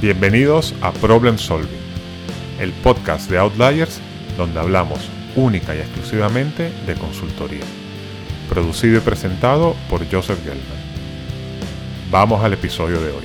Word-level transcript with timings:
Bienvenidos 0.00 0.76
a 0.80 0.92
Problem 0.92 1.38
Solving, 1.38 1.80
el 2.60 2.70
podcast 2.84 3.28
de 3.28 3.36
Outliers 3.36 4.00
donde 4.36 4.60
hablamos 4.60 5.10
única 5.34 5.74
y 5.74 5.80
exclusivamente 5.80 6.70
de 6.86 6.94
consultoría. 6.94 7.64
Producido 8.48 8.98
y 8.98 9.00
presentado 9.00 9.74
por 9.90 10.08
Joseph 10.08 10.38
Gelman. 10.44 10.62
Vamos 12.12 12.44
al 12.44 12.52
episodio 12.52 13.00
de 13.00 13.10
hoy. 13.10 13.24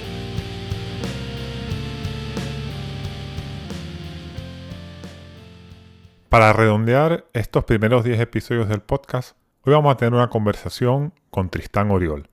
Para 6.28 6.54
redondear 6.54 7.28
estos 7.34 7.66
primeros 7.66 8.04
10 8.04 8.20
episodios 8.20 8.68
del 8.68 8.82
podcast, 8.82 9.38
hoy 9.62 9.74
vamos 9.74 9.94
a 9.94 9.98
tener 9.98 10.16
una 10.16 10.32
conversación 10.32 11.14
con 11.30 11.52
Tristán 11.52 11.92
Oriol, 11.92 12.30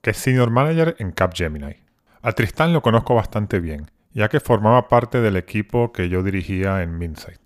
que 0.00 0.10
es 0.10 0.16
Senior 0.16 0.50
Manager 0.50 0.94
en 1.00 1.10
Capgemini. 1.10 1.89
A 2.22 2.32
Tristán 2.32 2.74
lo 2.74 2.82
conozco 2.82 3.14
bastante 3.14 3.60
bien, 3.60 3.90
ya 4.12 4.28
que 4.28 4.40
formaba 4.40 4.88
parte 4.88 5.22
del 5.22 5.36
equipo 5.36 5.90
que 5.90 6.10
yo 6.10 6.22
dirigía 6.22 6.82
en 6.82 6.98
Minsight. 6.98 7.40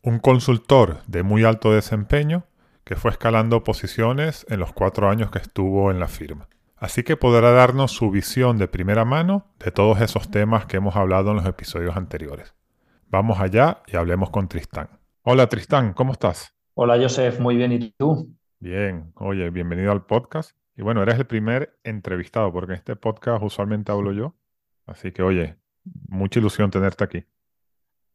Un 0.00 0.20
consultor 0.20 1.02
de 1.08 1.24
muy 1.24 1.42
alto 1.42 1.72
desempeño 1.72 2.44
que 2.84 2.94
fue 2.94 3.10
escalando 3.10 3.64
posiciones 3.64 4.46
en 4.48 4.60
los 4.60 4.72
cuatro 4.72 5.08
años 5.08 5.32
que 5.32 5.40
estuvo 5.40 5.90
en 5.90 5.98
la 5.98 6.06
firma. 6.06 6.48
Así 6.76 7.02
que 7.02 7.16
podrá 7.16 7.50
darnos 7.50 7.90
su 7.90 8.12
visión 8.12 8.58
de 8.58 8.68
primera 8.68 9.04
mano 9.04 9.46
de 9.58 9.72
todos 9.72 10.00
esos 10.00 10.30
temas 10.30 10.66
que 10.66 10.76
hemos 10.76 10.94
hablado 10.94 11.30
en 11.30 11.38
los 11.38 11.46
episodios 11.46 11.96
anteriores. 11.96 12.54
Vamos 13.08 13.40
allá 13.40 13.82
y 13.88 13.96
hablemos 13.96 14.30
con 14.30 14.46
Tristán. 14.46 14.88
Hola 15.22 15.48
Tristán, 15.48 15.94
¿cómo 15.94 16.12
estás? 16.12 16.54
Hola 16.74 16.96
Joseph, 16.96 17.40
muy 17.40 17.56
bien. 17.56 17.72
¿Y 17.72 17.90
tú? 17.90 18.32
Bien, 18.60 19.10
oye, 19.16 19.50
bienvenido 19.50 19.90
al 19.90 20.06
podcast. 20.06 20.56
Y 20.76 20.82
bueno, 20.82 21.02
eres 21.02 21.18
el 21.18 21.26
primer 21.26 21.78
entrevistado, 21.84 22.52
porque 22.52 22.72
en 22.72 22.78
este 22.78 22.96
podcast 22.96 23.42
usualmente 23.42 23.92
hablo 23.92 24.12
yo. 24.12 24.34
Así 24.84 25.10
que, 25.10 25.22
oye, 25.22 25.56
mucha 26.08 26.38
ilusión 26.38 26.70
tenerte 26.70 27.02
aquí. 27.02 27.24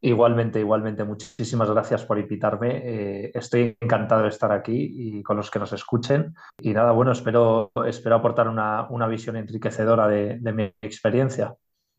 Igualmente, 0.00 0.60
igualmente. 0.60 1.04
Muchísimas 1.04 1.70
gracias 1.70 2.04
por 2.04 2.18
invitarme. 2.18 2.82
Eh, 2.84 3.30
estoy 3.34 3.76
encantado 3.80 4.22
de 4.22 4.28
estar 4.28 4.50
aquí 4.52 4.90
y 4.94 5.22
con 5.22 5.36
los 5.36 5.50
que 5.50 5.58
nos 5.58 5.72
escuchen. 5.72 6.34
Y 6.60 6.72
nada, 6.72 6.92
bueno, 6.92 7.12
espero, 7.12 7.72
espero 7.86 8.16
aportar 8.16 8.48
una, 8.48 9.06
visión 9.08 9.36
enriquecedora 9.36 10.06
de, 10.08 10.38
de, 10.40 10.52
mi 10.52 10.64
experiencia. 10.82 11.54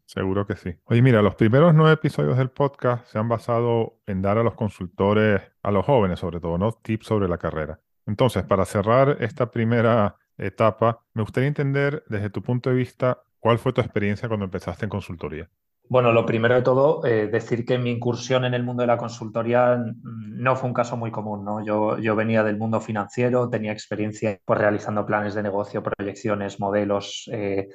Seguro 0.05 0.45
que 0.45 0.55
sí. 0.55 0.75
Oye, 0.85 1.01
mira, 1.01 1.21
los 1.21 1.35
primeros 1.35 1.73
nueve 1.73 1.93
episodios 1.93 2.37
del 2.37 2.49
podcast 2.49 3.05
se 3.07 3.19
han 3.19 3.29
basado 3.29 3.99
en 4.05 4.21
dar 4.21 4.37
a 4.37 4.43
los 4.43 4.55
consultores, 4.55 5.41
a 5.61 5.71
los 5.71 5.85
jóvenes 5.85 6.19
sobre 6.19 6.41
todo, 6.41 6.57
¿no? 6.57 6.73
Tips 6.73 7.07
sobre 7.07 7.29
la 7.29 7.37
carrera. 7.37 7.79
Entonces, 8.05 8.43
para 8.43 8.65
cerrar 8.65 9.17
esta 9.21 9.49
primera 9.49 10.17
etapa, 10.37 11.01
me 11.13 11.21
gustaría 11.21 11.47
entender 11.47 12.03
desde 12.07 12.29
tu 12.29 12.41
punto 12.41 12.69
de 12.69 12.75
vista 12.75 13.23
cuál 13.39 13.59
fue 13.59 13.73
tu 13.73 13.81
experiencia 13.81 14.27
cuando 14.27 14.45
empezaste 14.45 14.85
en 14.85 14.89
consultoría. 14.89 15.49
Bueno, 15.89 16.13
lo 16.13 16.25
primero 16.25 16.55
de 16.55 16.61
todo, 16.61 17.05
eh, 17.05 17.27
decir 17.27 17.65
que 17.65 17.77
mi 17.77 17.91
incursión 17.91 18.45
en 18.45 18.53
el 18.53 18.63
mundo 18.63 18.81
de 18.81 18.87
la 18.87 18.97
consultoría 18.97 19.77
no 20.03 20.55
fue 20.55 20.69
un 20.69 20.73
caso 20.73 20.95
muy 20.95 21.11
común. 21.11 21.45
Yo, 21.65 21.97
yo 21.99 22.15
venía 22.15 22.43
del 22.43 22.57
mundo 22.57 22.79
financiero, 22.79 23.49
tenía 23.49 23.73
experiencia 23.73 24.39
pues, 24.45 24.59
realizando 24.59 25.05
planes 25.05 25.35
de 25.35 25.43
negocio, 25.43 25.83
proyecciones, 25.83 26.59
modelos. 26.59 27.29
Eh, 27.33 27.67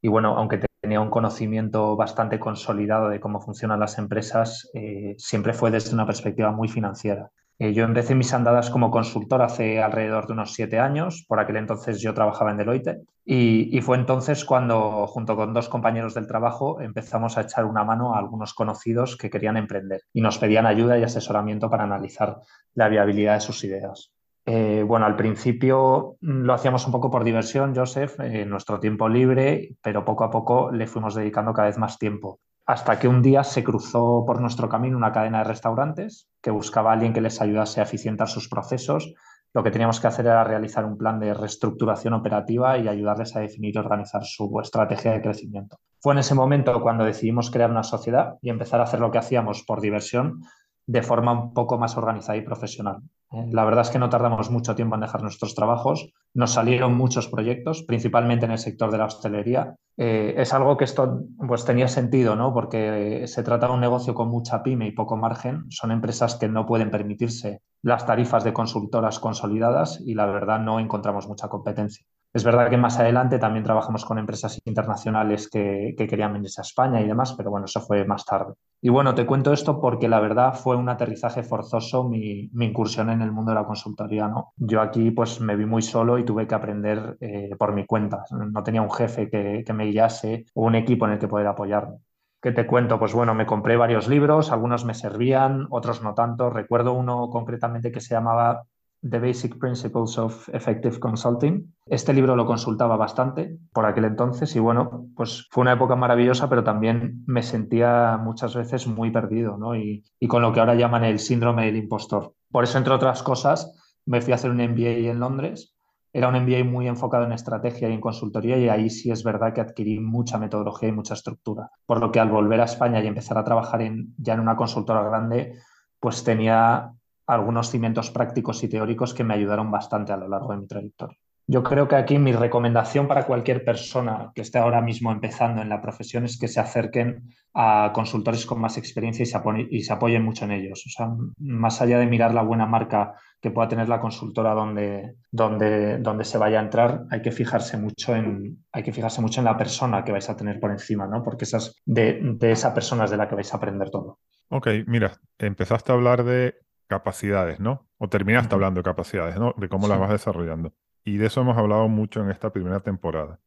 y 0.00 0.08
bueno, 0.08 0.36
aunque 0.36 0.60
tenía 0.80 1.00
un 1.00 1.10
conocimiento 1.10 1.96
bastante 1.96 2.40
consolidado 2.40 3.08
de 3.08 3.20
cómo 3.20 3.40
funcionan 3.40 3.78
las 3.78 3.96
empresas, 3.98 4.68
eh, 4.74 5.14
siempre 5.16 5.52
fue 5.52 5.70
desde 5.70 5.94
una 5.94 6.04
perspectiva 6.04 6.50
muy 6.50 6.66
financiera. 6.66 7.30
Eh, 7.62 7.72
yo 7.74 7.84
empecé 7.84 8.16
mis 8.16 8.34
andadas 8.34 8.70
como 8.70 8.90
consultor 8.90 9.40
hace 9.40 9.80
alrededor 9.80 10.26
de 10.26 10.32
unos 10.32 10.52
siete 10.52 10.80
años. 10.80 11.24
Por 11.28 11.38
aquel 11.38 11.58
entonces 11.58 12.00
yo 12.00 12.12
trabajaba 12.12 12.50
en 12.50 12.56
Deloitte 12.56 13.02
y, 13.24 13.80
fue 13.82 13.98
entonces 13.98 14.44
cuando, 14.44 15.06
junto 15.06 15.36
con 15.36 15.54
dos 15.54 15.68
compañeros 15.68 16.12
del 16.14 16.26
trabajo, 16.26 16.80
empezamos 16.80 17.38
a 17.38 17.42
echar 17.42 17.64
una 17.64 17.84
mano 17.84 18.16
a 18.16 18.18
algunos 18.18 18.52
conocidos 18.52 19.16
que 19.16 19.30
querían 19.30 19.56
emprender 19.56 20.00
y 20.12 20.22
nos 20.22 20.38
pedían 20.38 20.66
ayuda 20.66 20.98
y 20.98 21.04
asesoramiento 21.04 21.70
para 21.70 21.84
analizar 21.84 22.38
la 22.74 22.88
viabilidad 22.88 23.34
de 23.34 23.40
sus 23.40 23.62
ideas. 23.62 24.10
Eh, 24.44 24.82
bueno, 24.84 25.06
al 25.06 25.14
principio 25.14 26.16
lo 26.20 26.54
hacíamos 26.54 26.84
un 26.86 26.90
poco 26.90 27.12
por 27.12 27.22
diversión, 27.22 27.76
Joseph, 27.76 28.18
en 28.18 28.50
nuestro 28.50 28.80
tiempo 28.80 29.08
libre, 29.08 29.76
pero 29.80 30.04
poco 30.04 30.24
a 30.24 30.32
poco 30.32 30.72
le 30.72 30.88
fuimos 30.88 31.14
dedicando 31.14 31.52
cada 31.52 31.68
vez 31.68 31.78
más 31.78 31.96
tiempo 31.96 32.40
hasta 32.66 32.98
que 32.98 33.08
un 33.08 33.22
día 33.22 33.44
se 33.44 33.64
cruzó 33.64 34.24
por 34.26 34.40
nuestro 34.40 34.68
camino 34.68 34.96
una 34.96 35.12
cadena 35.12 35.38
de 35.38 35.44
restaurantes 35.44 36.28
que 36.40 36.50
buscaba 36.50 36.90
a 36.90 36.92
alguien 36.94 37.12
que 37.12 37.20
les 37.20 37.40
ayudase 37.40 37.80
a 37.80 37.84
eficientar 37.84 38.28
sus 38.28 38.48
procesos. 38.48 39.14
Lo 39.52 39.62
que 39.62 39.70
teníamos 39.70 40.00
que 40.00 40.06
hacer 40.06 40.26
era 40.26 40.44
realizar 40.44 40.84
un 40.84 40.96
plan 40.96 41.18
de 41.18 41.34
reestructuración 41.34 42.14
operativa 42.14 42.78
y 42.78 42.88
ayudarles 42.88 43.36
a 43.36 43.40
definir 43.40 43.74
y 43.74 43.78
organizar 43.78 44.24
su 44.24 44.58
estrategia 44.60 45.12
de 45.12 45.20
crecimiento. 45.20 45.78
Fue 46.00 46.14
en 46.14 46.20
ese 46.20 46.34
momento 46.34 46.80
cuando 46.80 47.04
decidimos 47.04 47.50
crear 47.50 47.70
una 47.70 47.82
sociedad 47.82 48.38
y 48.40 48.50
empezar 48.50 48.80
a 48.80 48.84
hacer 48.84 49.00
lo 49.00 49.10
que 49.10 49.18
hacíamos 49.18 49.62
por 49.64 49.80
diversión 49.80 50.42
de 50.86 51.02
forma 51.02 51.32
un 51.32 51.52
poco 51.52 51.78
más 51.78 51.96
organizada 51.96 52.38
y 52.38 52.42
profesional. 52.42 53.02
La 53.50 53.64
verdad 53.64 53.82
es 53.82 53.90
que 53.90 53.98
no 53.98 54.10
tardamos 54.10 54.50
mucho 54.50 54.74
tiempo 54.74 54.94
en 54.94 55.00
dejar 55.00 55.22
nuestros 55.22 55.54
trabajos. 55.54 56.12
Nos 56.34 56.52
salieron 56.52 56.94
muchos 56.94 57.28
proyectos, 57.28 57.82
principalmente 57.82 58.44
en 58.44 58.52
el 58.52 58.58
sector 58.58 58.90
de 58.90 58.98
la 58.98 59.06
hostelería. 59.06 59.74
Eh, 59.96 60.34
es 60.36 60.52
algo 60.52 60.76
que 60.76 60.84
esto 60.84 61.22
pues, 61.46 61.64
tenía 61.64 61.88
sentido, 61.88 62.36
¿no? 62.36 62.52
porque 62.52 63.24
se 63.26 63.42
trata 63.42 63.68
de 63.68 63.74
un 63.74 63.80
negocio 63.80 64.14
con 64.14 64.28
mucha 64.28 64.62
pyme 64.62 64.86
y 64.86 64.92
poco 64.92 65.16
margen. 65.16 65.64
Son 65.70 65.90
empresas 65.90 66.36
que 66.36 66.48
no 66.48 66.66
pueden 66.66 66.90
permitirse 66.90 67.62
las 67.82 68.06
tarifas 68.06 68.44
de 68.44 68.52
consultoras 68.52 69.18
consolidadas 69.18 70.00
y 70.04 70.14
la 70.14 70.26
verdad 70.26 70.60
no 70.60 70.78
encontramos 70.78 71.26
mucha 71.26 71.48
competencia. 71.48 72.04
Es 72.34 72.44
verdad 72.44 72.70
que 72.70 72.78
más 72.78 72.98
adelante 72.98 73.38
también 73.38 73.62
trabajamos 73.62 74.06
con 74.06 74.18
empresas 74.18 74.58
internacionales 74.64 75.50
que, 75.50 75.94
querían 75.96 76.32
venirse 76.32 76.62
a 76.62 76.62
España 76.62 77.00
y 77.00 77.06
demás, 77.06 77.34
pero 77.34 77.50
bueno, 77.50 77.66
eso 77.66 77.80
fue 77.80 78.06
más 78.06 78.24
tarde. 78.24 78.54
Y 78.80 78.88
bueno, 78.88 79.14
te 79.14 79.26
cuento 79.26 79.52
esto 79.52 79.80
porque 79.80 80.08
la 80.08 80.18
verdad 80.18 80.54
fue 80.54 80.76
un 80.76 80.88
aterrizaje 80.88 81.42
forzoso 81.42 82.08
mi, 82.08 82.50
incursión 82.58 83.10
en 83.10 83.20
el 83.20 83.32
mundo 83.32 83.50
de 83.50 83.56
la 83.56 83.66
consultoría. 83.66 84.28
¿no? 84.28 84.52
Yo 84.56 84.80
aquí 84.80 85.10
pues 85.10 85.40
me 85.42 85.56
vi 85.56 85.66
muy 85.66 85.82
solo 85.82 86.18
y 86.18 86.24
tuve 86.24 86.46
que 86.46 86.54
aprender 86.54 87.18
eh, 87.20 87.50
por 87.58 87.74
mi 87.74 87.84
cuenta. 87.84 88.24
No 88.30 88.62
tenía 88.62 88.80
un 88.80 88.90
jefe 88.90 89.28
que, 89.28 89.62
que 89.66 89.72
me 89.74 89.84
guiase 89.86 90.46
o 90.54 90.64
un 90.64 90.74
equipo 90.74 91.06
en 91.06 91.12
el 91.12 91.18
que 91.18 91.28
poder 91.28 91.46
apoyarme. 91.46 91.98
¿Qué 92.40 92.50
te 92.50 92.66
cuento? 92.66 92.98
Pues 92.98 93.12
bueno, 93.12 93.34
me 93.34 93.46
compré 93.46 93.76
varios 93.76 94.08
libros, 94.08 94.50
algunos 94.50 94.84
me 94.84 94.94
servían, 94.94 95.66
otros 95.70 96.02
no 96.02 96.14
tanto. 96.14 96.50
Recuerdo 96.50 96.92
uno 96.92 97.28
concretamente 97.30 97.92
que 97.92 98.00
se 98.00 98.14
llamaba 98.14 98.64
The 99.02 99.18
Basic 99.18 99.58
Principles 99.58 100.16
of 100.16 100.48
Effective 100.50 101.00
Consulting. 101.00 101.74
Este 101.86 102.12
libro 102.12 102.36
lo 102.36 102.46
consultaba 102.46 102.96
bastante 102.96 103.58
por 103.72 103.84
aquel 103.84 104.04
entonces 104.04 104.54
y 104.54 104.60
bueno, 104.60 105.08
pues 105.16 105.48
fue 105.50 105.62
una 105.62 105.72
época 105.72 105.96
maravillosa, 105.96 106.48
pero 106.48 106.62
también 106.62 107.24
me 107.26 107.42
sentía 107.42 108.16
muchas 108.22 108.54
veces 108.54 108.86
muy 108.86 109.10
perdido, 109.10 109.56
¿no? 109.58 109.74
Y, 109.74 110.04
con 110.28 110.42
lo 110.42 110.52
que 110.52 110.60
ahora 110.60 110.76
llaman 110.76 111.04
el 111.04 111.18
síndrome 111.18 111.66
del 111.66 111.76
impostor. 111.76 112.34
Por 112.50 112.62
eso, 112.64 112.78
entre 112.78 112.94
otras 112.94 113.22
cosas, 113.24 113.76
me 114.06 114.20
fui 114.20 114.32
a 114.32 114.36
hacer 114.36 114.50
un 114.50 114.58
MBA 114.58 115.10
en 115.10 115.18
Londres. 115.18 115.74
Era 116.12 116.28
un 116.28 116.36
MBA 116.36 116.62
muy 116.64 116.86
enfocado 116.86 117.24
en 117.24 117.32
estrategia 117.32 117.88
y 117.88 117.94
en 117.94 118.00
consultoría 118.00 118.56
y 118.58 118.68
ahí 118.68 118.88
sí 118.88 119.10
es 119.10 119.24
verdad 119.24 119.52
que 119.52 119.62
adquirí 119.62 119.98
mucha 119.98 120.38
metodología 120.38 120.90
y 120.90 120.92
mucha 120.92 121.14
estructura. 121.14 121.70
Por 121.86 122.00
lo 122.00 122.12
que 122.12 122.20
al 122.20 122.30
volver 122.30 122.60
a 122.60 122.64
España 122.64 123.02
y 123.02 123.06
empezar 123.06 123.36
a 123.36 123.44
trabajar 123.44 123.82
en, 123.82 124.14
ya 124.18 124.34
en 124.34 124.40
una 124.40 124.56
consultora 124.56 125.02
grande, 125.02 125.58
pues 125.98 126.22
tenía 126.22 126.92
algunos 127.26 127.70
cimientos 127.70 128.10
prácticos 128.10 128.62
y 128.64 128.68
teóricos 128.68 129.14
que 129.14 129.24
me 129.24 129.34
ayudaron 129.34 129.70
bastante 129.70 130.12
a 130.12 130.16
lo 130.16 130.28
largo 130.28 130.52
de 130.52 130.58
mi 130.58 130.66
trayectoria. 130.66 131.18
Yo 131.46 131.62
creo 131.62 131.88
que 131.88 131.96
aquí 131.96 132.18
mi 132.18 132.32
recomendación 132.32 133.08
para 133.08 133.26
cualquier 133.26 133.64
persona 133.64 134.30
que 134.34 134.42
esté 134.42 134.58
ahora 134.58 134.80
mismo 134.80 135.10
empezando 135.10 135.60
en 135.60 135.68
la 135.68 135.82
profesión 135.82 136.24
es 136.24 136.38
que 136.38 136.46
se 136.46 136.60
acerquen 136.60 137.34
a 137.52 137.90
consultores 137.92 138.46
con 138.46 138.60
más 138.60 138.78
experiencia 138.78 139.24
y 139.24 139.82
se, 139.82 139.92
apoyen 139.92 140.22
mucho 140.22 140.44
en 140.44 140.52
ellos. 140.52 140.84
O 140.86 140.90
sea, 140.90 141.10
más 141.38 141.82
allá 141.82 141.98
de 141.98 142.06
mirar 142.06 142.32
la 142.32 142.42
buena 142.42 142.66
marca 142.66 143.14
que 143.40 143.50
pueda 143.50 143.68
tener 143.68 143.88
la 143.88 144.00
consultora 144.00 144.54
donde, 144.54 145.16
donde, 145.32 145.98
donde 145.98 146.24
se 146.24 146.38
vaya 146.38 146.60
a 146.60 146.62
entrar, 146.62 147.04
hay 147.10 147.20
que 147.22 147.32
fijarse 147.32 147.76
mucho 147.76 148.14
en, 148.14 148.64
hay 148.70 148.84
que 148.84 148.92
fijarse 148.92 149.20
mucho 149.20 149.40
en 149.40 149.46
la 149.46 149.56
persona 149.56 150.04
que 150.04 150.12
vais 150.12 150.30
a 150.30 150.36
tener 150.36 150.60
por 150.60 150.70
encima, 150.70 151.08
¿no? 151.08 151.24
Porque 151.24 151.44
esas, 151.44 151.74
de, 151.84 152.20
de 152.22 152.52
esa 152.52 152.72
persona 152.72 153.04
es 153.04 153.10
de 153.10 153.16
la 153.16 153.28
que 153.28 153.34
vais 153.34 153.52
a 153.52 153.56
aprender 153.56 153.90
todo. 153.90 154.20
Ok, 154.48 154.68
mira, 154.86 155.18
empezaste 155.38 155.90
a 155.90 155.96
hablar 155.96 156.22
de 156.22 156.54
capacidades, 156.92 157.58
¿no? 157.58 157.86
O 157.96 158.08
terminaste 158.08 158.54
hablando 158.54 158.80
de 158.80 158.84
capacidades, 158.84 159.36
¿no? 159.38 159.54
De 159.56 159.70
cómo 159.70 159.88
las 159.88 159.98
vas 159.98 160.10
desarrollando. 160.10 160.74
Y 161.04 161.16
de 161.16 161.26
eso 161.26 161.40
hemos 161.40 161.56
hablado 161.56 161.88
mucho 161.88 162.20
en 162.20 162.30
esta 162.30 162.50
primera 162.50 162.80
temporada. 162.80 163.40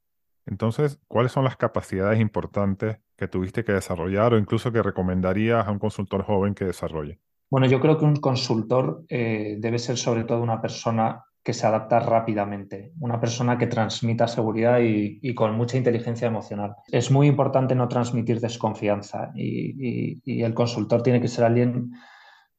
Entonces, 0.47 0.99
¿cuáles 1.07 1.31
son 1.31 1.43
las 1.43 1.57
capacidades 1.57 2.19
importantes 2.19 2.97
que 3.15 3.27
tuviste 3.27 3.63
que 3.63 3.73
desarrollar 3.73 4.33
o 4.33 4.39
incluso 4.39 4.71
que 4.71 4.81
recomendarías 4.81 5.67
a 5.67 5.71
un 5.71 5.77
consultor 5.77 6.23
joven 6.23 6.55
que 6.55 6.65
desarrolle? 6.65 7.19
Bueno, 7.51 7.67
yo 7.67 7.79
creo 7.79 7.99
que 7.99 8.05
un 8.05 8.15
consultor 8.15 9.05
eh, 9.09 9.57
debe 9.59 9.77
ser 9.77 9.97
sobre 9.97 10.23
todo 10.23 10.41
una 10.41 10.59
persona 10.59 11.23
que 11.43 11.53
se 11.53 11.67
adapta 11.67 11.99
rápidamente, 11.99 12.93
una 12.99 13.19
persona 13.19 13.59
que 13.59 13.67
transmita 13.67 14.27
seguridad 14.27 14.79
y, 14.81 15.35
con 15.35 15.55
mucha 15.55 15.77
inteligencia 15.77 16.27
emocional. 16.27 16.73
Es 16.87 17.11
muy 17.11 17.27
importante 17.27 17.75
no 17.75 17.87
transmitir 17.87 18.39
desconfianza 18.39 19.31
y 19.35 20.41
el 20.41 20.55
consultor 20.55 21.03
tiene 21.03 21.21
que 21.21 21.27
ser 21.27 21.45
alguien 21.45 21.91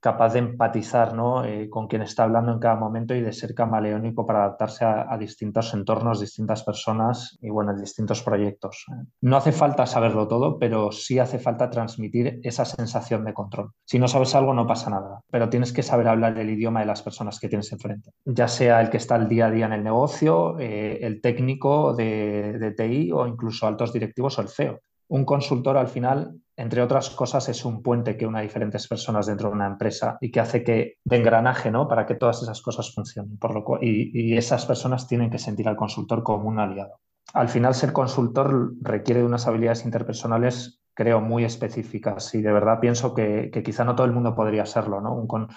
capaz 0.06 0.34
de 0.34 0.38
empatizar 0.38 1.14
¿no? 1.14 1.44
Eh, 1.44 1.68
con 1.68 1.88
quien 1.88 2.02
está 2.02 2.22
hablando 2.22 2.52
en 2.52 2.60
cada 2.60 2.76
momento 2.76 3.12
y 3.12 3.22
de 3.22 3.32
ser 3.32 3.54
camaleónico 3.54 4.24
para 4.24 4.44
adaptarse 4.44 4.84
a, 4.84 5.18
distintos 5.18 5.74
entornos, 5.74 6.20
distintas 6.20 6.62
personas 6.62 7.36
y 7.42 7.50
bueno, 7.50 7.74
distintos 7.74 8.22
proyectos. 8.22 8.86
No 9.20 9.36
hace 9.36 9.50
falta 9.50 9.84
saberlo 9.84 10.28
todo, 10.28 10.60
pero 10.60 10.92
sí 10.92 11.18
hace 11.18 11.40
falta 11.40 11.70
transmitir 11.70 12.38
esa 12.44 12.64
sensación 12.64 13.24
de 13.24 13.34
control. 13.34 13.72
Si 13.84 13.98
no 13.98 14.06
sabes 14.06 14.32
algo, 14.36 14.54
no 14.54 14.64
pasa 14.64 14.90
nada, 14.90 15.22
pero 15.28 15.48
tienes 15.48 15.72
que 15.72 15.82
saber 15.82 16.06
hablar 16.06 16.38
el 16.38 16.50
idioma 16.50 16.78
de 16.78 16.86
las 16.86 17.02
personas 17.02 17.40
que 17.40 17.48
tienes 17.48 17.72
enfrente, 17.72 18.12
ya 18.24 18.46
sea 18.46 18.80
el 18.80 18.90
que 18.90 18.98
está 18.98 19.16
el 19.16 19.26
día 19.26 19.46
a 19.46 19.50
día 19.50 19.66
en 19.66 19.72
el 19.72 19.82
negocio, 19.82 20.56
eh, 20.60 21.00
el 21.02 21.20
técnico 21.20 21.94
de, 21.94 22.60
de 22.60 22.70
TI 22.70 23.10
o 23.10 23.26
incluso 23.26 23.66
altos 23.66 23.92
directivos 23.92 24.38
o 24.38 24.42
el 24.42 24.48
CEO. 24.50 24.78
Un 25.08 25.24
consultor 25.24 25.76
al 25.76 25.88
final 25.88 26.36
entre 26.56 26.82
otras 26.82 27.10
cosas, 27.10 27.48
es 27.50 27.64
un 27.64 27.82
puente 27.82 28.16
que 28.16 28.26
une 28.26 28.38
a 28.38 28.42
diferentes 28.42 28.88
personas 28.88 29.26
dentro 29.26 29.50
de 29.50 29.54
una 29.54 29.66
empresa 29.66 30.16
y 30.20 30.30
que 30.30 30.40
hace 30.40 30.64
que 30.64 30.94
de 31.04 31.16
engranaje 31.16 31.70
¿no? 31.70 31.86
para 31.86 32.06
que 32.06 32.14
todas 32.14 32.42
esas 32.42 32.62
cosas 32.62 32.94
funcionen. 32.94 33.36
Por 33.36 33.54
lo 33.54 33.78
y, 33.82 34.10
y, 34.12 34.36
esas 34.36 34.64
personas 34.64 35.06
tienen 35.06 35.30
que 35.30 35.38
sentir 35.38 35.68
al 35.68 35.76
consultor 35.76 36.22
como 36.22 36.48
un 36.48 36.58
aliado. 36.58 37.00
Al 37.34 37.48
final, 37.48 37.74
ser 37.74 37.92
consultor 37.92 38.72
requiere 38.80 39.20
de 39.20 39.26
unas 39.26 39.46
habilidades 39.46 39.84
interpersonales, 39.84 40.80
creo, 40.94 41.20
muy 41.20 41.44
específicas 41.44 42.34
y 42.34 42.40
de 42.40 42.52
verdad 42.52 42.80
pienso 42.80 43.14
que, 43.14 43.50
que 43.52 43.62
quizá 43.62 43.84
no 43.84 43.94
todo 43.94 44.06
el 44.06 44.12
mundo 44.12 44.34
podría 44.34 44.64
serlo. 44.64 45.02
¿no? 45.02 45.14
Un, 45.14 45.48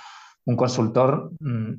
un 0.46 0.56
consultor 0.58 1.32
mm, 1.40 1.74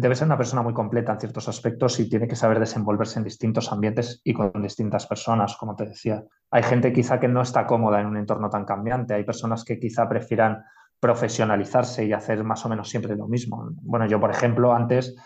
debe 0.00 0.14
ser 0.14 0.26
una 0.26 0.36
persona 0.36 0.62
muy 0.62 0.72
completa 0.72 1.12
en 1.12 1.18
ciertos 1.18 1.48
aspectos 1.48 1.98
y 1.98 2.08
tiene 2.08 2.28
que 2.28 2.36
saber 2.36 2.60
desenvolverse 2.60 3.18
en 3.18 3.24
distintos 3.24 3.72
ambientes 3.72 4.20
y 4.22 4.32
con 4.32 4.52
distintas 4.62 5.08
personas, 5.08 5.56
como 5.56 5.74
te 5.74 5.86
decía. 5.86 6.22
Hay 6.52 6.62
gente 6.62 6.92
quizá 6.92 7.18
que 7.18 7.26
no 7.26 7.42
está 7.42 7.66
cómoda 7.66 8.00
en 8.00 8.06
un 8.06 8.16
entorno 8.16 8.48
tan 8.48 8.64
cambiante, 8.64 9.14
hay 9.14 9.24
personas 9.24 9.64
que 9.64 9.80
quizá 9.80 10.08
prefieran 10.08 10.62
profesionalizarse 11.00 12.04
y 12.04 12.12
hacer 12.12 12.44
más 12.44 12.64
o 12.64 12.68
menos 12.68 12.88
siempre 12.88 13.16
lo 13.16 13.26
mismo. 13.26 13.70
Bueno, 13.82 14.06
yo, 14.06 14.20
por 14.20 14.30
ejemplo, 14.30 14.72
antes 14.72 15.16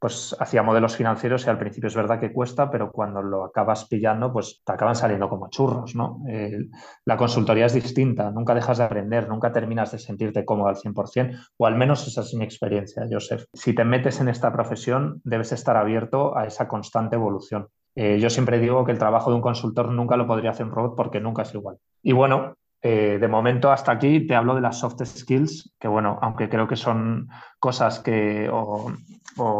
pues 0.00 0.34
hacía 0.40 0.62
modelos 0.62 0.96
financieros 0.96 1.46
y 1.46 1.50
al 1.50 1.58
principio 1.58 1.88
es 1.88 1.94
verdad 1.94 2.18
que 2.18 2.32
cuesta, 2.32 2.70
pero 2.70 2.90
cuando 2.90 3.22
lo 3.22 3.44
acabas 3.44 3.86
pillando, 3.86 4.32
pues 4.32 4.62
te 4.64 4.72
acaban 4.72 4.96
saliendo 4.96 5.28
como 5.28 5.50
churros, 5.50 5.94
¿no? 5.94 6.22
la 7.04 7.16
consultoría 7.16 7.66
es 7.66 7.74
distinta, 7.74 8.30
nunca 8.30 8.54
dejas 8.54 8.78
de 8.78 8.84
aprender, 8.84 9.28
nunca 9.28 9.52
terminas 9.52 9.92
de 9.92 9.98
sentirte 9.98 10.44
cómodo 10.44 10.68
al 10.68 10.76
100%, 10.76 11.38
o 11.58 11.66
al 11.66 11.76
menos 11.76 12.06
esa 12.06 12.22
es 12.22 12.34
mi 12.34 12.44
experiencia, 12.44 13.06
Joseph. 13.10 13.44
Si 13.52 13.74
te 13.74 13.84
metes 13.84 14.20
en 14.20 14.28
esta 14.28 14.52
profesión, 14.52 15.20
debes 15.24 15.52
estar 15.52 15.76
abierto 15.76 16.36
a 16.36 16.46
esa 16.46 16.66
constante 16.66 17.16
evolución. 17.16 17.68
Eh, 17.94 18.18
yo 18.20 18.30
siempre 18.30 18.58
digo 18.58 18.84
que 18.84 18.92
el 18.92 18.98
trabajo 18.98 19.30
de 19.30 19.36
un 19.36 19.42
consultor 19.42 19.90
nunca 19.90 20.16
lo 20.16 20.26
podría 20.26 20.50
hacer 20.50 20.66
un 20.66 20.72
robot 20.72 20.96
porque 20.96 21.20
nunca 21.20 21.42
es 21.42 21.54
igual. 21.54 21.76
Y 22.02 22.12
bueno, 22.12 22.54
eh, 22.82 23.18
de 23.20 23.28
momento 23.28 23.70
hasta 23.70 23.92
aquí 23.92 24.26
te 24.26 24.34
hablo 24.34 24.54
de 24.54 24.62
las 24.62 24.78
soft 24.78 25.04
skills, 25.04 25.74
que 25.78 25.88
bueno, 25.88 26.18
aunque 26.22 26.48
creo 26.48 26.66
que 26.66 26.76
son 26.76 27.28
cosas 27.58 28.00
que, 28.00 28.48
o, 28.50 28.92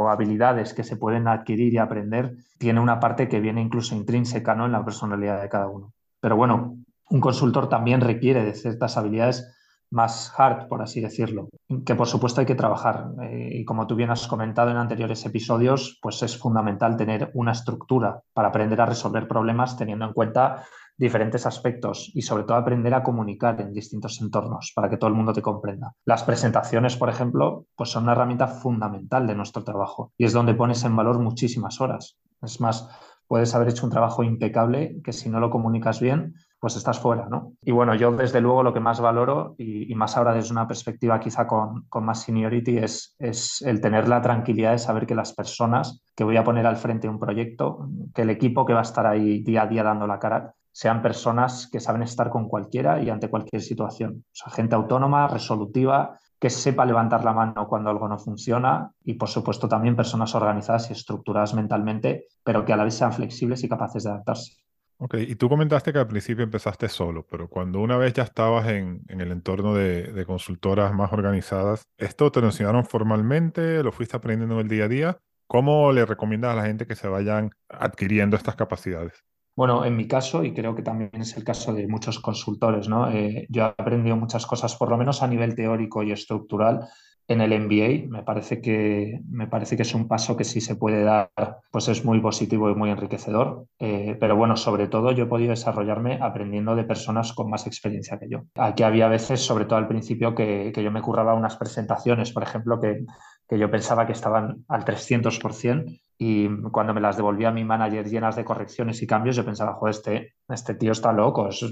habilidades 0.08 0.74
que 0.74 0.84
se 0.84 0.96
pueden 0.96 1.28
adquirir 1.28 1.72
y 1.74 1.78
aprender, 1.78 2.36
tiene 2.58 2.80
una 2.80 2.98
parte 2.98 3.28
que 3.28 3.40
viene 3.40 3.60
incluso 3.60 3.94
intrínseca 3.94 4.54
¿no? 4.54 4.66
en 4.66 4.72
la 4.72 4.84
personalidad 4.84 5.40
de 5.40 5.48
cada 5.48 5.68
uno. 5.68 5.92
Pero 6.20 6.36
bueno, 6.36 6.78
un 7.10 7.20
consultor 7.20 7.68
también 7.68 8.00
requiere 8.00 8.44
de 8.44 8.54
ciertas 8.54 8.96
habilidades 8.96 9.54
más 9.90 10.32
hard, 10.36 10.68
por 10.68 10.82
así 10.82 11.00
decirlo, 11.00 11.48
que 11.84 11.94
por 11.94 12.06
supuesto 12.06 12.40
hay 12.40 12.46
que 12.46 12.54
trabajar. 12.54 13.08
Eh, 13.22 13.50
y 13.52 13.64
como 13.64 13.86
tú 13.86 13.96
bien 13.96 14.10
has 14.10 14.26
comentado 14.28 14.70
en 14.70 14.76
anteriores 14.76 15.24
episodios, 15.26 15.98
pues 16.00 16.22
es 16.22 16.38
fundamental 16.38 16.96
tener 16.96 17.30
una 17.34 17.52
estructura 17.52 18.22
para 18.32 18.48
aprender 18.48 18.80
a 18.80 18.86
resolver 18.86 19.26
problemas 19.26 19.76
teniendo 19.76 20.04
en 20.04 20.12
cuenta 20.12 20.64
diferentes 21.00 21.46
aspectos 21.46 22.12
y 22.14 22.20
sobre 22.20 22.44
todo 22.44 22.58
aprender 22.58 22.92
a 22.92 23.02
comunicar 23.02 23.58
en 23.60 23.72
distintos 23.72 24.20
entornos 24.20 24.72
para 24.74 24.90
que 24.90 24.98
todo 24.98 25.08
el 25.08 25.16
mundo 25.16 25.32
te 25.32 25.40
comprenda. 25.40 25.94
Las 26.04 26.24
presentaciones, 26.24 26.96
por 26.96 27.08
ejemplo, 27.08 27.64
pues 27.74 27.88
son 27.88 28.02
una 28.02 28.12
herramienta 28.12 28.46
fundamental 28.46 29.26
de 29.26 29.34
nuestro 29.34 29.64
trabajo 29.64 30.12
y 30.18 30.26
es 30.26 30.34
donde 30.34 30.52
pones 30.52 30.84
en 30.84 30.94
valor 30.94 31.18
muchísimas 31.18 31.80
horas. 31.80 32.18
Es 32.42 32.60
más, 32.60 32.86
puedes 33.26 33.54
haber 33.54 33.68
hecho 33.68 33.86
un 33.86 33.92
trabajo 33.92 34.22
impecable 34.22 35.00
que 35.02 35.14
si 35.14 35.30
no 35.30 35.40
lo 35.40 35.48
comunicas 35.48 36.00
bien, 36.00 36.34
pues 36.58 36.76
estás 36.76 36.98
fuera, 36.98 37.26
¿no? 37.30 37.54
Y 37.62 37.70
bueno, 37.70 37.94
yo 37.94 38.12
desde 38.12 38.42
luego 38.42 38.62
lo 38.62 38.74
que 38.74 38.80
más 38.80 39.00
valoro 39.00 39.54
y, 39.56 39.94
más 39.94 40.18
ahora 40.18 40.34
desde 40.34 40.52
una 40.52 40.68
perspectiva 40.68 41.18
quizá 41.18 41.46
con, 41.46 41.86
con, 41.88 42.04
más 42.04 42.22
seniority 42.24 42.76
es, 42.76 43.14
es 43.18 43.62
el 43.62 43.80
tener 43.80 44.06
la 44.06 44.20
tranquilidad 44.20 44.72
de 44.72 44.78
saber 44.78 45.06
que 45.06 45.14
las 45.14 45.32
personas 45.32 46.02
que 46.14 46.24
voy 46.24 46.36
a 46.36 46.44
poner 46.44 46.66
al 46.66 46.76
frente 46.76 47.06
de 47.06 47.14
un 47.14 47.18
proyecto, 47.18 47.88
que 48.14 48.22
el 48.22 48.30
equipo 48.30 48.66
que 48.66 48.74
va 48.74 48.80
a 48.80 48.82
estar 48.82 49.06
ahí 49.06 49.42
día 49.42 49.62
a 49.62 49.66
día 49.66 49.82
dando 49.82 50.06
la 50.06 50.18
cara, 50.18 50.54
sean 50.80 51.02
personas 51.02 51.68
que 51.70 51.78
saben 51.78 52.02
estar 52.02 52.30
con 52.30 52.48
cualquiera 52.48 53.02
y 53.02 53.10
ante 53.10 53.28
cualquier 53.28 53.60
situación. 53.60 54.24
O 54.24 54.30
sea, 54.32 54.50
gente 54.50 54.74
autónoma, 54.74 55.28
resolutiva, 55.28 56.18
que 56.38 56.48
sepa 56.48 56.86
levantar 56.86 57.22
la 57.22 57.34
mano 57.34 57.68
cuando 57.68 57.90
algo 57.90 58.08
no 58.08 58.18
funciona 58.18 58.90
y, 59.04 59.12
por 59.12 59.28
supuesto, 59.28 59.68
también 59.68 59.94
personas 59.94 60.34
organizadas 60.34 60.88
y 60.88 60.94
estructuradas 60.94 61.52
mentalmente, 61.52 62.28
pero 62.42 62.64
que 62.64 62.72
a 62.72 62.78
la 62.78 62.84
vez 62.84 62.94
sean 62.94 63.12
flexibles 63.12 63.62
y 63.62 63.68
capaces 63.68 64.04
de 64.04 64.10
adaptarse. 64.10 64.54
Ok, 64.96 65.16
y 65.16 65.34
tú 65.34 65.50
comentaste 65.50 65.92
que 65.92 65.98
al 65.98 66.06
principio 66.06 66.44
empezaste 66.44 66.88
solo, 66.88 67.26
pero 67.30 67.46
cuando 67.50 67.80
una 67.80 67.98
vez 67.98 68.14
ya 68.14 68.22
estabas 68.22 68.66
en, 68.68 69.02
el 69.08 69.32
entorno 69.32 69.74
de, 69.74 70.04
de, 70.04 70.24
consultoras 70.24 70.94
más 70.94 71.12
organizadas, 71.12 71.82
¿esto 71.98 72.32
te 72.32 72.40
lo 72.40 72.46
enseñaron 72.46 72.86
formalmente? 72.86 73.82
¿Lo 73.82 73.92
fuiste 73.92 74.16
aprendiendo 74.16 74.54
en 74.54 74.60
el 74.62 74.68
día 74.68 74.84
a 74.84 74.88
día? 74.88 75.18
¿Cómo 75.46 75.92
le 75.92 76.06
recomiendas 76.06 76.52
a 76.52 76.56
la 76.56 76.64
gente 76.64 76.86
que 76.86 76.96
se 76.96 77.06
vayan 77.06 77.50
adquiriendo 77.68 78.38
estas 78.38 78.56
capacidades? 78.56 79.26
Bueno, 79.60 79.84
en 79.84 79.94
mi 79.94 80.08
caso, 80.08 80.42
y 80.42 80.54
creo 80.54 80.74
que 80.74 80.80
también 80.80 81.10
es 81.20 81.36
el 81.36 81.44
caso 81.44 81.74
de 81.74 81.86
muchos 81.86 82.18
consultores, 82.18 82.88
¿no? 82.88 83.10
Eh, 83.10 83.46
yo 83.50 83.64
he 83.64 83.66
aprendido 83.66 84.16
muchas 84.16 84.46
cosas, 84.46 84.74
por 84.74 84.88
lo 84.88 84.96
menos 84.96 85.22
a 85.22 85.26
nivel 85.26 85.54
teórico 85.54 86.02
y 86.02 86.12
estructural, 86.12 86.88
en 87.28 87.42
el 87.42 87.52
MBA. 87.52 88.08
Me 88.08 88.22
parece 88.22 88.62
que, 88.62 89.20
me 89.28 89.48
parece 89.48 89.76
que 89.76 89.82
es 89.82 89.94
un 89.94 90.08
paso 90.08 90.34
que 90.34 90.44
sí 90.44 90.62
se 90.62 90.76
puede 90.76 91.02
dar, 91.02 91.30
pues 91.70 91.88
es 91.88 92.06
muy 92.06 92.20
positivo 92.20 92.70
y 92.70 92.74
muy 92.74 92.88
enriquecedor. 92.88 93.66
Eh, 93.78 94.16
pero 94.18 94.34
bueno, 94.34 94.56
sobre 94.56 94.88
todo 94.88 95.12
yo 95.12 95.24
he 95.24 95.28
podido 95.28 95.50
desarrollarme 95.50 96.18
aprendiendo 96.22 96.74
de 96.74 96.84
personas 96.84 97.34
con 97.34 97.50
más 97.50 97.66
experiencia 97.66 98.18
que 98.18 98.30
yo. 98.30 98.44
Aquí 98.54 98.82
había 98.82 99.08
veces, 99.08 99.42
sobre 99.42 99.66
todo 99.66 99.78
al 99.78 99.88
principio, 99.88 100.34
que, 100.34 100.72
que 100.74 100.82
yo 100.82 100.90
me 100.90 101.02
curraba 101.02 101.34
unas 101.34 101.58
presentaciones, 101.58 102.32
por 102.32 102.44
ejemplo, 102.44 102.80
que, 102.80 103.04
que 103.46 103.58
yo 103.58 103.70
pensaba 103.70 104.06
que 104.06 104.12
estaban 104.12 104.64
al 104.68 104.86
300% 104.86 106.00
y 106.22 106.48
cuando 106.70 106.92
me 106.92 107.00
las 107.00 107.16
devolvía 107.16 107.50
mi 107.50 107.64
manager 107.64 108.06
llenas 108.08 108.36
de 108.36 108.44
correcciones 108.44 109.00
y 109.02 109.06
cambios, 109.06 109.36
yo 109.36 109.44
pensaba, 109.44 109.72
joder, 109.72 109.94
este, 109.94 110.34
este 110.48 110.74
tío 110.74 110.92
está 110.92 111.12
loco, 111.12 111.48
es, 111.48 111.64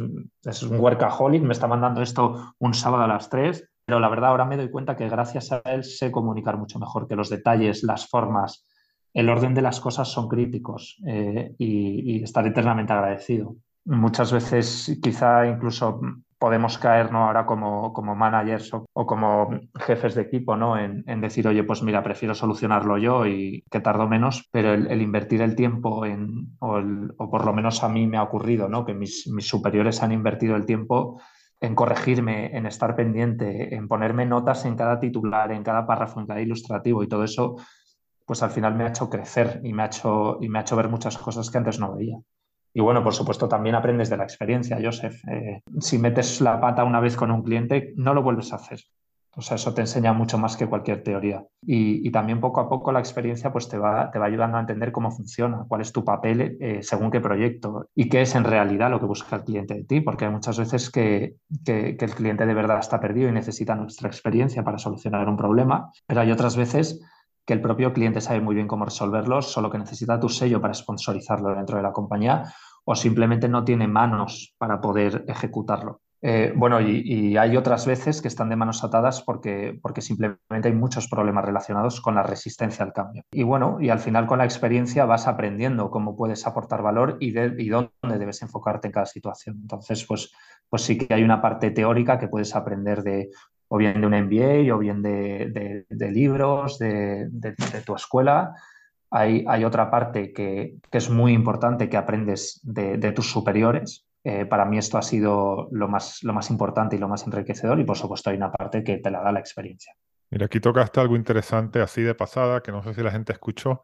es 0.44 0.62
un 0.62 0.80
workaholic, 0.80 1.42
me 1.42 1.52
está 1.52 1.68
mandando 1.68 2.00
esto 2.00 2.54
un 2.58 2.72
sábado 2.72 3.04
a 3.04 3.08
las 3.08 3.28
3 3.28 3.68
pero 3.88 4.00
la 4.00 4.10
verdad 4.10 4.28
ahora 4.28 4.44
me 4.44 4.58
doy 4.58 4.70
cuenta 4.70 4.96
que 4.96 5.08
gracias 5.08 5.50
a 5.50 5.62
él 5.64 5.82
sé 5.82 6.10
comunicar 6.12 6.58
mucho 6.58 6.78
mejor, 6.78 7.08
que 7.08 7.16
los 7.16 7.30
detalles, 7.30 7.82
las 7.82 8.06
formas, 8.06 8.66
el 9.14 9.30
orden 9.30 9.54
de 9.54 9.62
las 9.62 9.80
cosas 9.80 10.08
son 10.08 10.28
críticos 10.28 10.98
eh, 11.06 11.54
y, 11.56 12.22
estar 12.22 12.46
eternamente 12.46 12.92
agradecido. 12.92 13.56
Muchas 13.86 14.30
veces 14.30 14.98
quizá 15.02 15.46
incluso 15.46 16.02
podemos 16.38 16.78
caer 16.78 17.12
¿no? 17.12 17.24
ahora 17.24 17.46
como, 17.46 17.92
como 17.92 18.14
managers 18.14 18.72
o, 18.72 19.06
como 19.06 19.50
jefes 19.74 20.14
de 20.14 20.22
equipo 20.22 20.56
¿no? 20.56 20.78
En, 20.78 21.20
decir, 21.20 21.48
oye, 21.48 21.64
pues 21.64 21.82
mira, 21.82 22.02
prefiero 22.02 22.34
solucionarlo 22.34 22.98
yo 22.98 23.26
y 23.26 23.64
que 23.70 23.80
tardo 23.80 24.08
menos, 24.08 24.48
pero 24.52 24.72
el, 24.72 25.02
invertir 25.02 25.42
el 25.42 25.56
tiempo 25.56 26.06
en, 26.06 26.56
o, 26.60 27.30
por 27.30 27.44
lo 27.44 27.52
menos 27.52 27.82
a 27.82 27.88
mí 27.88 28.06
me 28.06 28.16
ha 28.18 28.22
ocurrido, 28.22 28.68
¿no? 28.68 28.84
que 28.84 28.94
mis, 28.94 29.26
mis 29.28 29.46
superiores 29.46 30.02
han 30.02 30.12
invertido 30.12 30.56
el 30.56 30.66
tiempo 30.66 31.20
en 31.60 31.74
corregirme, 31.74 32.56
en 32.56 32.66
estar 32.66 32.94
pendiente, 32.94 33.74
en 33.74 33.88
ponerme 33.88 34.24
notas 34.24 34.64
en 34.64 34.76
cada 34.76 35.00
titular, 35.00 35.50
en 35.50 35.64
cada 35.64 35.86
párrafo, 35.86 36.20
en 36.20 36.26
cada 36.26 36.40
ilustrativo 36.40 37.02
y 37.02 37.08
todo 37.08 37.24
eso, 37.24 37.56
pues 38.24 38.42
al 38.42 38.50
final 38.50 38.74
me 38.74 38.84
ha 38.84 38.88
hecho 38.88 39.10
crecer 39.10 39.60
y 39.64 39.72
me 39.72 39.82
ha 39.82 39.86
hecho, 39.86 40.38
y 40.40 40.48
me 40.48 40.58
ha 40.58 40.62
hecho 40.62 40.76
ver 40.76 40.88
muchas 40.88 41.18
cosas 41.18 41.50
que 41.50 41.58
antes 41.58 41.80
no 41.80 41.94
veía. 41.96 42.18
Y 42.78 42.80
bueno, 42.80 43.02
por 43.02 43.12
supuesto, 43.12 43.48
también 43.48 43.74
aprendes 43.74 44.08
de 44.08 44.16
la 44.16 44.22
experiencia, 44.22 44.78
Joseph. 44.80 45.16
Eh, 45.28 45.62
si 45.80 45.98
metes 45.98 46.40
la 46.40 46.60
pata 46.60 46.84
una 46.84 47.00
vez 47.00 47.16
con 47.16 47.32
un 47.32 47.42
cliente, 47.42 47.92
no 47.96 48.14
lo 48.14 48.22
vuelves 48.22 48.52
a 48.52 48.56
hacer. 48.56 48.78
O 49.34 49.40
sea, 49.42 49.56
eso 49.56 49.74
te 49.74 49.80
enseña 49.80 50.12
mucho 50.12 50.38
más 50.38 50.56
que 50.56 50.68
cualquier 50.68 51.02
teoría. 51.02 51.44
Y, 51.60 52.08
también 52.12 52.38
poco 52.38 52.60
a 52.60 52.68
poco 52.68 52.92
la 52.92 53.00
experiencia 53.00 53.50
pues, 53.50 53.68
te, 53.68 53.78
va, 53.78 54.12
te 54.12 54.20
va 54.20 54.26
ayudando 54.26 54.58
a 54.58 54.60
entender 54.60 54.92
cómo 54.92 55.10
funciona, 55.10 55.64
cuál 55.66 55.80
es 55.80 55.92
tu 55.92 56.04
papel 56.04 56.56
eh, 56.60 56.84
según 56.84 57.10
qué 57.10 57.20
proyecto 57.20 57.88
y 57.96 58.08
qué 58.08 58.22
es 58.22 58.36
en 58.36 58.44
realidad 58.44 58.90
lo 58.90 59.00
que 59.00 59.06
busca 59.06 59.34
el 59.34 59.42
cliente 59.42 59.74
de 59.74 59.82
ti, 59.82 60.00
porque 60.00 60.26
hay 60.26 60.30
muchas 60.30 60.56
veces 60.56 60.88
que, 60.88 61.34
que, 61.64 61.96
el 61.98 62.14
cliente 62.14 62.46
de 62.46 62.54
verdad 62.54 62.78
está 62.78 63.00
perdido 63.00 63.28
y 63.28 63.32
necesita 63.32 63.74
nuestra 63.74 64.06
experiencia 64.06 64.62
para 64.62 64.78
solucionar 64.78 65.28
un 65.28 65.36
problema, 65.36 65.90
pero 66.06 66.20
hay 66.20 66.30
otras 66.30 66.56
veces 66.56 67.00
que 67.44 67.54
el 67.54 67.62
propio 67.62 67.94
cliente 67.94 68.20
sabe 68.20 68.42
muy 68.42 68.54
bien 68.54 68.68
cómo 68.68 68.84
resolverlo, 68.84 69.40
solo 69.40 69.70
que 69.70 69.78
necesita 69.78 70.20
tu 70.20 70.28
sello 70.28 70.60
para 70.60 70.74
sponsorizarlo 70.74 71.54
dentro 71.54 71.78
de 71.78 71.82
la 71.82 71.92
compañía 71.92 72.44
o 72.90 72.96
simplemente 72.96 73.50
no 73.50 73.64
tiene 73.64 73.86
manos 73.86 74.54
para 74.56 74.80
poder 74.80 75.22
ejecutarlo. 75.28 76.00
Eh, 76.22 76.54
bueno, 76.56 76.80
y, 76.80 77.36
hay 77.36 77.54
otras 77.54 77.84
veces 77.84 78.22
que 78.22 78.28
están 78.28 78.48
de 78.48 78.56
manos 78.56 78.82
atadas 78.82 79.20
porque, 79.20 79.78
porque 79.82 80.00
simplemente 80.00 80.68
hay 80.68 80.72
muchos 80.72 81.06
problemas 81.06 81.44
relacionados 81.44 82.00
con 82.00 82.14
la 82.14 82.22
resistencia 82.22 82.82
al 82.86 82.94
cambio. 82.94 83.24
Y 83.30 83.42
bueno, 83.42 83.76
y 83.78 83.90
al 83.90 83.98
final 83.98 84.26
con 84.26 84.38
la 84.38 84.46
experiencia 84.46 85.04
vas 85.04 85.28
aprendiendo 85.28 85.90
cómo 85.90 86.16
puedes 86.16 86.46
aportar 86.46 86.80
valor 86.82 87.18
y, 87.20 87.38
y 87.38 87.68
dónde 87.68 88.18
debes 88.18 88.40
enfocarte 88.40 88.88
en 88.88 88.92
cada 88.92 89.06
situación. 89.06 89.58
Entonces, 89.60 90.06
pues, 90.06 90.32
pues 90.70 90.80
sí 90.80 90.96
que 90.96 91.12
hay 91.12 91.22
una 91.22 91.42
parte 91.42 91.70
teórica 91.70 92.18
que 92.18 92.28
puedes 92.28 92.56
aprender 92.56 93.02
de 93.02 93.28
o 93.68 93.76
bien 93.76 94.00
de 94.00 94.06
un 94.06 94.14
MBA 94.14 94.74
o 94.74 94.78
bien 94.78 95.02
de, 95.02 95.84
libros, 96.10 96.78
de, 96.78 97.54
tu 97.84 97.94
escuela. 97.94 98.54
Hay, 99.10 99.44
hay 99.48 99.64
otra 99.64 99.90
parte 99.90 100.32
que, 100.32 100.76
es 100.90 101.10
muy 101.10 101.32
importante 101.32 101.88
que 101.88 101.96
aprendes 101.96 102.60
de, 102.62 103.12
tus 103.12 103.30
superiores. 103.30 104.06
Eh, 104.24 104.44
para 104.44 104.64
mí 104.64 104.78
esto 104.78 104.98
ha 104.98 105.02
sido 105.02 105.68
lo 105.70 105.88
más, 105.88 106.22
lo 106.22 106.34
más 106.34 106.50
importante 106.50 106.96
y 106.96 106.98
lo 106.98 107.08
más 107.08 107.26
enriquecedor 107.26 107.78
y 107.80 107.84
por 107.84 107.96
supuesto 107.96 108.30
hay 108.30 108.36
una 108.36 108.50
parte 108.50 108.84
que 108.84 108.98
te 108.98 109.10
la 109.10 109.22
da 109.22 109.32
la 109.32 109.40
experiencia. 109.40 109.94
Mira, 110.30 110.46
aquí 110.46 110.60
tocaste 110.60 111.00
algo 111.00 111.16
interesante 111.16 111.80
así 111.80 112.02
de 112.02 112.14
pasada, 112.14 112.60
que 112.62 112.72
no 112.72 112.82
sé 112.82 112.92
si 112.92 113.02
la 113.02 113.10
gente 113.10 113.32
escuchó, 113.32 113.82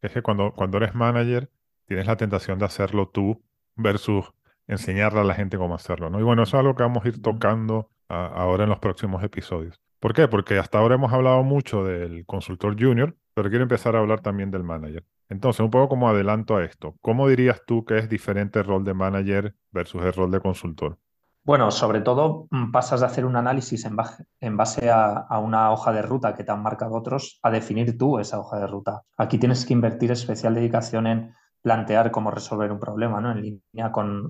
es 0.00 0.10
que 0.10 0.22
cuando, 0.22 0.52
cuando 0.52 0.78
eres 0.78 0.94
manager 0.94 1.50
tienes 1.86 2.06
la 2.06 2.16
tentación 2.16 2.58
de 2.58 2.64
hacerlo 2.64 3.08
tú 3.08 3.42
versus 3.76 4.32
enseñarle 4.66 5.20
a 5.20 5.24
la 5.24 5.34
gente 5.34 5.58
cómo 5.58 5.74
hacerlo, 5.74 6.10
¿no? 6.10 6.18
Y 6.18 6.22
bueno, 6.22 6.42
eso 6.42 6.56
es 6.56 6.60
algo 6.60 6.74
que 6.74 6.82
vamos 6.82 7.04
a 7.04 7.08
ir 7.08 7.22
tocando 7.22 7.90
ahora 8.08 8.64
en 8.64 8.70
los 8.70 8.78
próximos 8.78 9.22
episodios. 9.22 9.80
¿Por 10.04 10.12
qué? 10.12 10.28
Porque 10.28 10.58
hasta 10.58 10.76
ahora 10.76 10.96
hemos 10.96 11.14
hablado 11.14 11.42
mucho 11.44 11.82
del 11.82 12.26
consultor 12.26 12.76
junior, 12.78 13.16
pero 13.32 13.48
quiero 13.48 13.62
empezar 13.62 13.96
a 13.96 14.00
hablar 14.00 14.20
también 14.20 14.50
del 14.50 14.62
manager. 14.62 15.02
Entonces, 15.30 15.60
un 15.60 15.70
poco 15.70 15.88
como 15.88 16.10
adelanto 16.10 16.56
a 16.56 16.64
esto, 16.66 16.94
¿cómo 17.00 17.26
dirías 17.26 17.62
tú 17.66 17.86
que 17.86 17.96
es 17.96 18.10
diferente 18.10 18.58
el 18.58 18.66
rol 18.66 18.84
de 18.84 18.92
manager 18.92 19.54
versus 19.72 20.02
el 20.02 20.12
rol 20.12 20.30
de 20.30 20.40
consultor? 20.40 20.98
Bueno, 21.42 21.70
sobre 21.70 22.02
todo 22.02 22.48
mm, 22.50 22.70
pasas 22.70 23.00
de 23.00 23.06
hacer 23.06 23.24
un 23.24 23.34
análisis 23.34 23.86
en 23.86 23.96
base, 24.58 24.90
a, 24.90 25.38
una 25.38 25.72
hoja 25.72 25.90
de 25.90 26.02
ruta 26.02 26.34
que 26.34 26.44
te 26.44 26.52
han 26.52 26.62
marcado 26.62 26.94
otros 26.96 27.38
a 27.42 27.50
definir 27.50 27.96
tú 27.96 28.18
esa 28.18 28.38
hoja 28.38 28.58
de 28.58 28.66
ruta. 28.66 29.04
Aquí 29.16 29.38
tienes 29.38 29.64
que 29.64 29.72
invertir 29.72 30.10
especial 30.10 30.54
dedicación 30.54 31.06
en 31.06 31.34
plantear 31.64 32.10
cómo 32.10 32.30
resolver 32.30 32.70
un 32.70 32.78
problema, 32.78 33.22
¿no? 33.22 33.32
En 33.32 33.40
línea 33.40 33.90
con, 33.90 34.28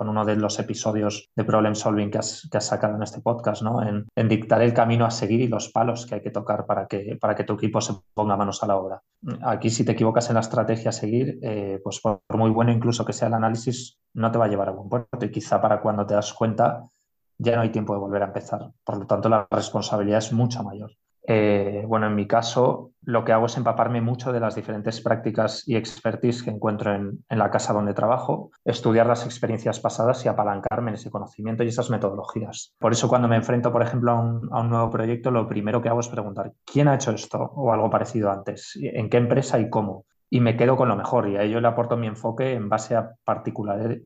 uno 0.00 0.24
de 0.24 0.34
los 0.34 0.58
episodios 0.58 1.30
de 1.36 1.44
problem 1.44 1.76
solving 1.76 2.10
que 2.10 2.18
has, 2.18 2.48
sacado 2.58 2.96
en 2.96 3.02
este 3.04 3.20
podcast, 3.20 3.62
¿no? 3.62 3.80
En, 3.80 4.28
dictar 4.28 4.60
el 4.60 4.74
camino 4.74 5.06
a 5.06 5.12
seguir 5.12 5.40
y 5.40 5.46
los 5.46 5.68
palos 5.68 6.04
que 6.04 6.16
hay 6.16 6.20
que 6.20 6.32
tocar 6.32 6.66
para 6.66 6.88
que, 6.88 7.16
para 7.20 7.36
que 7.36 7.44
tu 7.44 7.52
equipo 7.52 7.80
se 7.80 7.92
ponga 8.12 8.36
manos 8.36 8.60
a 8.64 8.66
la 8.66 8.76
obra. 8.76 9.00
Aquí, 9.42 9.70
si 9.70 9.84
te 9.84 9.92
equivocas 9.92 10.28
en 10.30 10.34
la 10.34 10.40
estrategia 10.40 10.88
a 10.88 10.92
seguir, 10.92 11.38
eh, 11.42 11.80
pues 11.84 12.00
por 12.00 12.20
muy 12.30 12.50
bueno 12.50 12.72
incluso 12.72 13.04
que 13.04 13.12
sea 13.12 13.28
el 13.28 13.34
análisis, 13.34 14.00
no 14.12 14.32
te 14.32 14.38
va 14.38 14.46
a 14.46 14.48
llevar 14.48 14.68
a 14.68 14.72
buen 14.72 14.88
puerto 14.88 15.24
y 15.24 15.30
quizá 15.30 15.62
para 15.62 15.80
cuando 15.80 16.04
te 16.04 16.14
das 16.14 16.32
cuenta 16.32 16.88
ya 17.38 17.54
no 17.54 17.62
hay 17.62 17.70
tiempo 17.70 17.94
de 17.94 18.00
volver 18.00 18.22
a 18.22 18.26
empezar. 18.26 18.72
Por 18.82 18.98
lo 18.98 19.06
tanto, 19.06 19.28
la 19.28 19.46
responsabilidad 19.48 20.18
es 20.18 20.32
mucho 20.32 20.64
mayor. 20.64 20.90
Eh, 21.26 21.84
bueno, 21.86 22.06
en 22.06 22.14
mi 22.14 22.26
caso, 22.26 22.92
lo 23.02 23.24
que 23.24 23.32
hago 23.32 23.46
es 23.46 23.56
empaparme 23.56 24.00
mucho 24.00 24.32
de 24.32 24.40
las 24.40 24.54
diferentes 24.54 25.00
prácticas 25.00 25.66
y 25.66 25.76
expertise 25.76 26.42
que 26.42 26.50
encuentro 26.50 26.94
en, 26.94 27.24
la 27.28 27.50
casa 27.50 27.72
donde 27.72 27.94
trabajo, 27.94 28.50
estudiar 28.64 29.06
las 29.06 29.24
experiencias 29.24 29.80
pasadas 29.80 30.24
y 30.24 30.28
apalancarme 30.28 30.90
en 30.90 30.96
ese 30.96 31.10
conocimiento 31.10 31.64
y 31.64 31.68
esas 31.68 31.90
metodologías. 31.90 32.74
Por 32.78 32.92
eso, 32.92 33.08
cuando 33.08 33.28
me 33.28 33.36
enfrento, 33.36 33.72
por 33.72 33.82
ejemplo, 33.82 34.12
a 34.12 34.20
un, 34.20 34.68
nuevo 34.68 34.90
proyecto, 34.90 35.30
lo 35.30 35.48
primero 35.48 35.80
que 35.80 35.88
hago 35.88 36.00
es 36.00 36.08
preguntar, 36.08 36.52
¿quién 36.64 36.88
ha 36.88 36.94
hecho 36.94 37.12
esto 37.12 37.38
o 37.38 37.72
algo 37.72 37.88
parecido 37.88 38.30
antes? 38.30 38.78
¿En 38.80 39.08
qué 39.08 39.16
empresa 39.16 39.58
y 39.58 39.70
cómo? 39.70 40.04
y 40.30 40.40
me 40.40 40.56
quedo 40.56 40.76
con 40.76 40.88
lo 40.88 40.96
mejor 40.96 41.28
y 41.28 41.36
a 41.36 41.42
ello 41.42 41.60
le 41.60 41.68
aporto 41.68 41.96
mi 41.96 42.08
enfoque 42.08 42.54
en 42.54 42.68
base 42.68 42.96
a 42.96 43.12
particularidades 43.24 44.02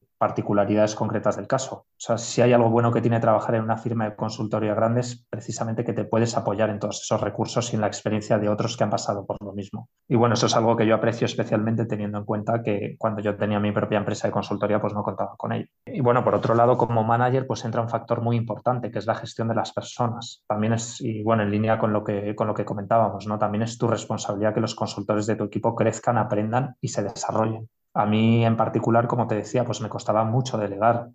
concretas 0.94 1.36
del 1.36 1.46
caso. 1.46 1.76
O 1.76 1.86
sea, 1.96 2.18
si 2.18 2.42
hay 2.42 2.52
algo 2.52 2.70
bueno 2.70 2.92
que 2.92 3.00
tiene 3.00 3.20
trabajar 3.20 3.54
en 3.54 3.62
una 3.62 3.76
firma 3.76 4.04
de 4.04 4.16
consultoría 4.16 4.74
grande 4.74 5.00
es 5.00 5.26
precisamente 5.30 5.84
que 5.84 5.92
te 5.92 6.04
puedes 6.04 6.36
apoyar 6.36 6.70
en 6.70 6.78
todos 6.78 7.00
esos 7.02 7.20
recursos 7.20 7.72
y 7.72 7.76
en 7.76 7.82
la 7.82 7.86
experiencia 7.86 8.38
de 8.38 8.48
otros 8.48 8.76
que 8.76 8.84
han 8.84 8.90
pasado 8.90 9.24
por 9.26 9.36
lo 9.40 9.52
mismo. 9.52 9.88
Y 10.08 10.16
bueno, 10.16 10.34
eso 10.34 10.46
es 10.46 10.56
algo 10.56 10.76
que 10.76 10.86
yo 10.86 10.94
aprecio 10.94 11.26
especialmente 11.26 11.86
teniendo 11.86 12.18
en 12.18 12.24
cuenta 12.24 12.62
que 12.62 12.96
cuando 12.98 13.20
yo 13.22 13.36
tenía 13.36 13.60
mi 13.60 13.72
propia 13.72 13.98
empresa 13.98 14.28
de 14.28 14.32
consultoría 14.32 14.80
pues 14.80 14.94
no 14.94 15.02
contaba 15.02 15.34
con 15.36 15.52
ello. 15.52 15.66
Y 15.86 16.00
bueno, 16.00 16.24
por 16.24 16.34
otro 16.34 16.54
lado, 16.54 16.76
como 16.76 17.04
manager 17.04 17.46
pues 17.46 17.64
entra 17.64 17.82
un 17.82 17.88
factor 17.88 18.20
muy 18.20 18.36
importante 18.36 18.90
que 18.90 18.98
es 18.98 19.06
la 19.06 19.14
gestión 19.14 19.48
de 19.48 19.54
las 19.54 19.72
personas. 19.72 20.42
También 20.46 20.72
es, 20.72 21.00
y 21.00 21.22
bueno, 21.22 21.42
en 21.42 21.50
línea 21.50 21.78
con 21.78 21.92
lo 21.92 22.04
que, 22.04 22.34
con 22.34 22.46
lo 22.46 22.54
que 22.54 22.64
comentábamos, 22.64 23.26
¿no? 23.26 23.38
También 23.38 23.62
es 23.62 23.78
tu 23.78 23.86
responsabilidad 23.86 24.54
que 24.54 24.60
los 24.60 24.74
consultores 24.74 25.26
de 25.26 25.36
tu 25.36 25.44
equipo 25.44 25.74
crezcan 25.74 26.18
aprendan 26.18 26.76
y 26.80 26.88
se 26.88 27.02
desarrollen. 27.02 27.68
A 27.98 28.06
mí 28.06 28.46
en 28.46 28.56
particular, 28.56 29.08
como 29.08 29.26
te 29.26 29.34
decía, 29.34 29.64
pues 29.64 29.80
me 29.80 29.88
costaba 29.88 30.22
mucho 30.22 30.56
delegar. 30.56 31.08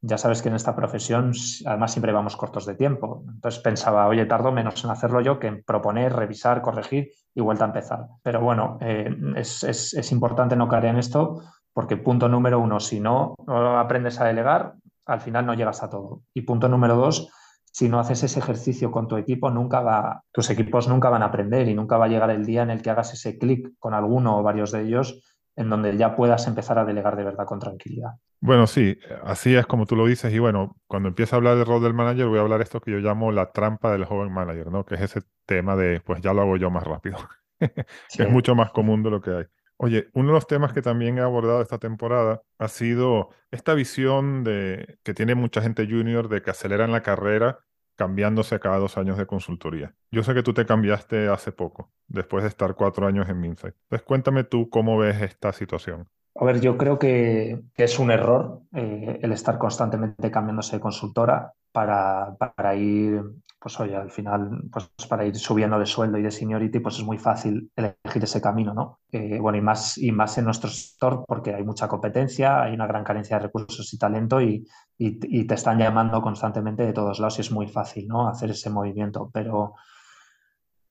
Ya 0.00 0.18
sabes 0.18 0.42
que 0.42 0.48
en 0.48 0.56
esta 0.56 0.74
profesión 0.74 1.30
además 1.64 1.92
siempre 1.92 2.10
vamos 2.10 2.36
cortos 2.36 2.66
de 2.66 2.74
tiempo. 2.74 3.22
Entonces 3.28 3.62
pensaba, 3.62 4.08
oye, 4.08 4.26
tardo 4.26 4.50
menos 4.50 4.82
en 4.82 4.90
hacerlo 4.90 5.20
yo 5.20 5.38
que 5.38 5.46
en 5.46 5.62
proponer, 5.62 6.12
revisar, 6.12 6.60
corregir 6.60 7.12
y 7.36 7.40
vuelta 7.40 7.62
a 7.62 7.68
empezar. 7.68 8.06
Pero 8.24 8.40
bueno, 8.40 8.78
eh, 8.80 9.16
es, 9.36 9.62
es, 9.62 10.10
importante 10.10 10.56
no 10.56 10.66
caer 10.66 10.86
en 10.86 10.96
esto 10.96 11.40
porque 11.72 11.96
punto 11.96 12.28
número 12.28 12.58
uno, 12.58 12.80
si 12.80 12.98
no 12.98 13.36
aprendes 13.46 14.20
a 14.20 14.24
delegar, 14.24 14.74
al 15.06 15.20
final 15.20 15.46
no 15.46 15.54
llegas 15.54 15.84
a 15.84 15.88
todo. 15.88 16.22
Y 16.34 16.40
punto 16.40 16.68
número 16.68 16.96
dos, 16.96 17.30
si 17.70 17.88
no 17.88 18.00
haces 18.00 18.24
ese 18.24 18.40
ejercicio 18.40 18.90
con 18.90 19.06
tu 19.06 19.16
equipo, 19.16 19.50
nunca 19.50 19.82
va, 19.82 20.24
tus 20.32 20.50
equipos 20.50 20.88
nunca 20.88 21.10
van 21.10 21.22
a 21.22 21.26
aprender 21.26 21.68
y 21.68 21.74
nunca 21.74 21.96
va 21.96 22.06
a 22.06 22.08
llegar 22.08 22.30
el 22.30 22.44
día 22.44 22.62
en 22.62 22.70
el 22.70 22.82
que 22.82 22.90
hagas 22.90 23.12
ese 23.12 23.38
clic 23.38 23.74
con 23.78 23.94
alguno 23.94 24.36
o 24.36 24.42
varios 24.42 24.72
de 24.72 24.82
ellos 24.82 25.20
en 25.56 25.70
donde 25.70 25.96
ya 25.96 26.16
puedas 26.16 26.46
empezar 26.46 26.78
a 26.78 26.84
delegar 26.84 27.16
de 27.16 27.24
verdad 27.24 27.46
con 27.46 27.60
tranquilidad. 27.60 28.12
Bueno, 28.40 28.66
sí, 28.66 28.98
así 29.22 29.54
es 29.54 29.66
como 29.66 29.86
tú 29.86 29.96
lo 29.96 30.06
dices. 30.06 30.32
Y 30.32 30.38
bueno, 30.38 30.76
cuando 30.86 31.08
empiece 31.08 31.34
a 31.34 31.38
hablar 31.38 31.56
del 31.56 31.66
rol 31.66 31.82
del 31.82 31.94
manager, 31.94 32.26
voy 32.26 32.38
a 32.38 32.42
hablar 32.42 32.60
esto 32.60 32.80
que 32.80 32.90
yo 32.90 32.98
llamo 32.98 33.32
la 33.32 33.52
trampa 33.52 33.92
del 33.92 34.04
joven 34.04 34.32
manager, 34.32 34.70
¿no? 34.70 34.84
Que 34.84 34.96
es 34.96 35.00
ese 35.02 35.22
tema 35.46 35.76
de, 35.76 36.00
pues 36.00 36.20
ya 36.20 36.34
lo 36.34 36.42
hago 36.42 36.56
yo 36.56 36.70
más 36.70 36.84
rápido. 36.84 37.18
es 38.18 38.30
mucho 38.30 38.54
más 38.54 38.70
común 38.70 39.02
de 39.02 39.10
lo 39.10 39.20
que 39.20 39.30
hay. 39.30 39.44
Oye, 39.76 40.08
uno 40.14 40.28
de 40.28 40.34
los 40.34 40.46
temas 40.46 40.72
que 40.72 40.82
también 40.82 41.18
he 41.18 41.20
abordado 41.20 41.60
esta 41.60 41.78
temporada 41.78 42.42
ha 42.58 42.68
sido 42.68 43.30
esta 43.50 43.74
visión 43.74 44.44
de 44.44 44.98
que 45.02 45.14
tiene 45.14 45.34
mucha 45.34 45.62
gente 45.62 45.86
junior 45.86 46.28
de 46.28 46.42
que 46.42 46.50
aceleran 46.50 46.92
la 46.92 47.02
carrera 47.02 47.58
cambiándose 47.96 48.60
cada 48.60 48.78
dos 48.78 48.98
años 48.98 49.18
de 49.18 49.26
consultoría. 49.26 49.94
Yo 50.10 50.22
sé 50.22 50.34
que 50.34 50.42
tú 50.42 50.52
te 50.52 50.66
cambiaste 50.66 51.28
hace 51.28 51.52
poco, 51.52 51.90
después 52.08 52.42
de 52.42 52.48
estar 52.48 52.74
cuatro 52.74 53.06
años 53.06 53.28
en 53.28 53.40
Minsight. 53.40 53.74
Entonces 53.84 54.06
cuéntame 54.06 54.44
tú 54.44 54.68
cómo 54.70 54.98
ves 54.98 55.20
esta 55.22 55.52
situación. 55.52 56.08
A 56.36 56.44
ver, 56.44 56.60
yo 56.60 56.76
creo 56.76 56.98
que, 56.98 57.62
es 57.76 57.98
un 57.98 58.10
error 58.10 58.62
eh, 58.72 59.20
el 59.22 59.32
estar 59.32 59.56
constantemente 59.56 60.32
cambiándose 60.32 60.76
de 60.76 60.80
consultora 60.80 61.52
para, 61.70 62.36
para, 62.36 62.74
ir, 62.74 63.22
pues 63.60 63.78
oye, 63.78 63.94
al 63.94 64.10
final, 64.10 64.64
pues 64.72 64.90
para 65.08 65.24
ir 65.26 65.36
subiendo 65.36 65.78
de 65.78 65.86
sueldo 65.86 66.18
y 66.18 66.22
de 66.22 66.32
seniority, 66.32 66.80
pues 66.80 66.96
es 66.96 67.04
muy 67.04 67.18
fácil 67.18 67.70
elegir 67.76 68.24
ese 68.24 68.40
camino, 68.40 68.74
¿no? 68.74 68.98
Eh, 69.12 69.38
bueno, 69.40 69.58
y 69.58 69.60
más, 69.60 69.96
y 69.96 70.10
más 70.10 70.36
en 70.38 70.46
nuestro 70.46 70.70
sector 70.70 71.24
porque 71.26 71.54
hay 71.54 71.64
mucha 71.64 71.86
competencia, 71.86 72.62
hay 72.62 72.74
una 72.74 72.88
gran 72.88 73.04
carencia 73.04 73.38
de 73.38 73.44
recursos 73.44 73.92
y 73.94 73.98
talento 73.98 74.40
y, 74.40 74.66
y, 74.98 75.46
te 75.46 75.54
están 75.54 75.78
llamando 75.78 76.22
constantemente 76.22 76.84
de 76.84 76.92
todos 76.92 77.18
lados 77.18 77.38
y 77.38 77.40
es 77.42 77.50
muy 77.50 77.66
fácil, 77.66 78.06
¿no? 78.06 78.28
Hacer 78.28 78.50
ese 78.50 78.70
movimiento, 78.70 79.30
pero 79.32 79.74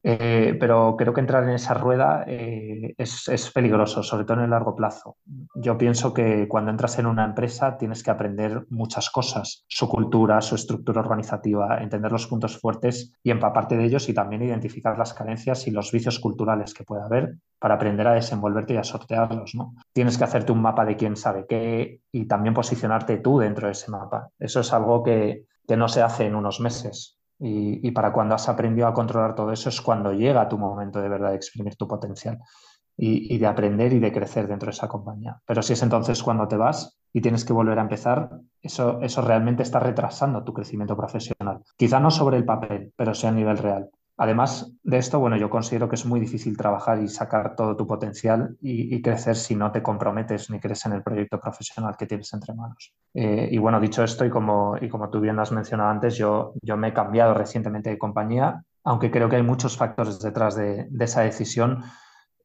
eh, 0.05 0.57
pero 0.59 0.95
creo 0.97 1.13
que 1.13 1.21
entrar 1.21 1.43
en 1.45 1.51
esa 1.51 1.73
rueda 1.73 2.25
eh, 2.27 2.93
es, 2.97 3.51
peligroso, 3.53 4.03
sobre 4.03 4.25
todo 4.25 4.37
en 4.37 4.43
el 4.43 4.49
largo 4.49 4.75
plazo. 4.75 5.15
Yo 5.55 5.77
pienso 5.77 6.13
que 6.13 6.47
cuando 6.49 6.71
entras 6.71 6.99
en 6.99 7.05
una 7.05 7.23
empresa 7.23 7.77
tienes 7.77 8.03
que 8.03 8.11
aprender 8.11 8.65
muchas 8.69 9.09
cosas, 9.09 9.63
su 9.67 9.87
cultura, 9.87 10.41
su 10.41 10.55
estructura 10.55 10.99
organizativa, 10.99 11.81
entender 11.81 12.11
los 12.11 12.27
puntos 12.27 12.59
fuertes 12.59 13.13
y 13.23 13.31
empaparte 13.31 13.77
de 13.77 13.85
ellos 13.85 14.09
y 14.09 14.13
también 14.13 14.43
identificar 14.43 14.97
las 14.97 15.13
carencias 15.13 15.67
y 15.67 15.71
los 15.71 15.91
vicios 15.91 16.19
culturales 16.19 16.73
que 16.73 16.83
puede 16.83 17.03
haber 17.03 17.37
para 17.57 17.75
aprender 17.75 18.07
a 18.07 18.13
desenvolverte 18.13 18.73
y 18.73 18.77
a 18.77 18.83
sortearlos. 18.83 19.55
¿no? 19.55 19.73
Tienes 19.93 20.17
que 20.17 20.25
hacerte 20.25 20.51
un 20.51 20.61
mapa 20.61 20.83
de 20.83 20.97
quién 20.97 21.15
sabe 21.15 21.45
qué 21.47 22.01
y 22.11 22.25
también 22.25 22.53
posicionarte 22.53 23.17
tú 23.19 23.39
dentro 23.39 23.67
de 23.67 23.71
ese 23.71 23.89
mapa. 23.89 24.29
Eso 24.37 24.59
es 24.59 24.73
algo 24.73 25.01
que, 25.01 25.45
que 25.65 25.77
no 25.77 25.87
se 25.87 26.01
hace 26.01 26.25
en 26.25 26.35
unos 26.35 26.59
meses. 26.59 27.22
Y, 27.45 27.91
para 27.91 28.13
cuando 28.13 28.35
has 28.35 28.47
aprendido 28.47 28.87
a 28.87 28.93
controlar 28.93 29.35
todo 29.35 29.51
eso 29.51 29.67
es 29.67 29.81
cuando 29.81 30.13
llega 30.13 30.47
tu 30.47 30.57
momento 30.57 31.01
de 31.01 31.09
verdad 31.09 31.31
de 31.31 31.35
exprimir 31.35 31.75
tu 31.75 31.89
potencial 31.89 32.39
y, 32.95 33.37
de 33.37 33.45
aprender 33.45 33.91
y 33.91 33.99
de 33.99 34.13
crecer 34.13 34.47
dentro 34.47 34.67
de 34.67 34.71
esa 34.71 34.87
compañía. 34.87 35.41
Pero 35.45 35.61
si 35.61 35.73
es 35.73 35.83
entonces 35.83 36.23
cuando 36.23 36.47
te 36.47 36.55
vas 36.55 36.97
y 37.11 37.19
tienes 37.19 37.43
que 37.43 37.51
volver 37.51 37.79
a 37.79 37.81
empezar, 37.81 38.29
eso, 38.61 39.01
eso 39.01 39.21
realmente 39.21 39.63
está 39.63 39.79
retrasando 39.79 40.43
tu 40.45 40.53
crecimiento 40.53 40.95
profesional. 40.95 41.59
Quizá 41.75 41.99
no 41.99 42.11
sobre 42.11 42.37
el 42.37 42.45
papel, 42.45 42.93
pero 42.95 43.13
sí 43.13 43.27
a 43.27 43.31
nivel 43.31 43.57
real. 43.57 43.89
Además 44.23 44.71
de 44.83 44.99
esto, 44.99 45.19
bueno, 45.19 45.35
yo 45.35 45.49
considero 45.49 45.89
que 45.89 45.95
es 45.95 46.05
muy 46.05 46.17
difícil 46.17 46.55
trabajar 46.55 47.03
y 47.03 47.09
sacar 47.09 47.57
todo 47.57 47.75
tu 47.75 47.85
potencial 47.85 48.55
y, 48.61 49.01
crecer 49.01 49.35
si 49.35 49.53
no 49.53 49.69
te 49.69 49.83
comprometes 49.83 50.49
ni 50.49 50.61
crees 50.61 50.85
en 50.85 50.93
el 50.93 51.03
proyecto 51.03 51.41
profesional 51.41 51.97
que 51.97 52.05
tienes 52.05 52.33
entre 52.33 52.53
manos. 52.53 52.93
Eh, 53.13 53.49
y 53.51 53.57
bueno, 53.57 53.81
dicho 53.81 54.01
esto, 54.01 54.23
y 54.23 54.29
como, 54.29 54.77
y 54.79 54.87
como 54.87 55.09
tú 55.09 55.19
bien 55.19 55.37
has 55.39 55.51
mencionado 55.51 55.89
antes, 55.89 56.15
yo, 56.15 56.53
yo 56.61 56.77
me 56.77 56.87
he 56.87 56.93
cambiado 56.93 57.33
recientemente 57.33 57.89
de 57.89 57.97
compañía, 57.97 58.63
aunque 58.85 59.11
creo 59.11 59.27
que 59.27 59.35
hay 59.35 59.43
muchos 59.43 59.75
factores 59.75 60.17
detrás 60.21 60.55
de, 60.55 60.87
de 60.89 61.03
esa 61.03 61.19
decisión 61.19 61.83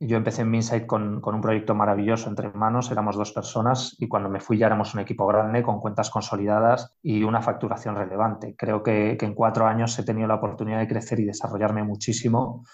yo 0.00 0.16
empecé 0.16 0.42
en 0.42 0.50
Minsight 0.50 0.86
con, 0.86 1.20
con, 1.20 1.34
un 1.34 1.40
proyecto 1.40 1.74
maravilloso 1.74 2.28
entre 2.28 2.50
manos, 2.52 2.90
éramos 2.90 3.16
dos 3.16 3.32
personas 3.32 3.96
y 3.98 4.06
cuando 4.06 4.28
me 4.28 4.40
fui 4.40 4.58
ya 4.58 4.66
éramos 4.66 4.94
un 4.94 5.00
equipo 5.00 5.26
grande 5.26 5.62
con 5.62 5.80
cuentas 5.80 6.10
consolidadas 6.10 6.96
y 7.02 7.24
una 7.24 7.42
facturación 7.42 7.96
relevante. 7.96 8.54
Creo 8.56 8.82
que, 8.82 9.16
que 9.18 9.26
en 9.26 9.34
cuatro 9.34 9.66
años 9.66 9.98
he 9.98 10.04
tenido 10.04 10.28
la 10.28 10.36
oportunidad 10.36 10.78
de 10.78 10.88
crecer 10.88 11.18
y 11.20 11.24
desarrollarme 11.24 11.82
muchísimo 11.82 12.64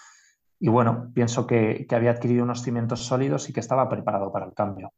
y 0.59 0.69
bueno, 0.69 1.11
pienso 1.13 1.45
que, 1.45 1.85
que 1.87 1.95
había 1.95 2.11
adquirido 2.11 2.43
unos 2.43 2.61
cimientos 2.61 3.05
sólidos 3.05 3.49
y 3.49 3.53
que 3.53 3.59
estaba 3.59 3.89
preparado 3.89 4.31
para 4.31 4.45
el 4.45 4.53
cambio. 4.53 4.91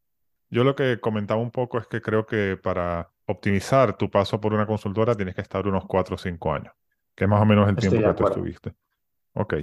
Yo 0.50 0.64
lo 0.64 0.74
que 0.74 1.00
comentaba 1.00 1.40
un 1.40 1.50
poco 1.50 1.78
es 1.78 1.86
que 1.86 2.00
creo 2.00 2.24
que 2.24 2.56
para 2.56 3.10
optimizar 3.26 3.96
tu 3.96 4.10
paso 4.10 4.40
por 4.40 4.54
una 4.54 4.66
consultora 4.66 5.14
tienes 5.14 5.34
que 5.34 5.42
estar 5.42 5.66
unos 5.66 5.84
cuatro 5.86 6.14
o 6.14 6.18
cinco 6.18 6.52
años. 6.52 6.72
que 7.14 7.24
es 7.24 7.30
más 7.30 7.42
o 7.42 7.44
menos 7.44 7.68
el 7.68 7.76
tiempo 7.76 8.00
que 8.00 8.14
tú 8.14 8.26
estuviste. 8.26 8.74
Ok. 9.34 9.54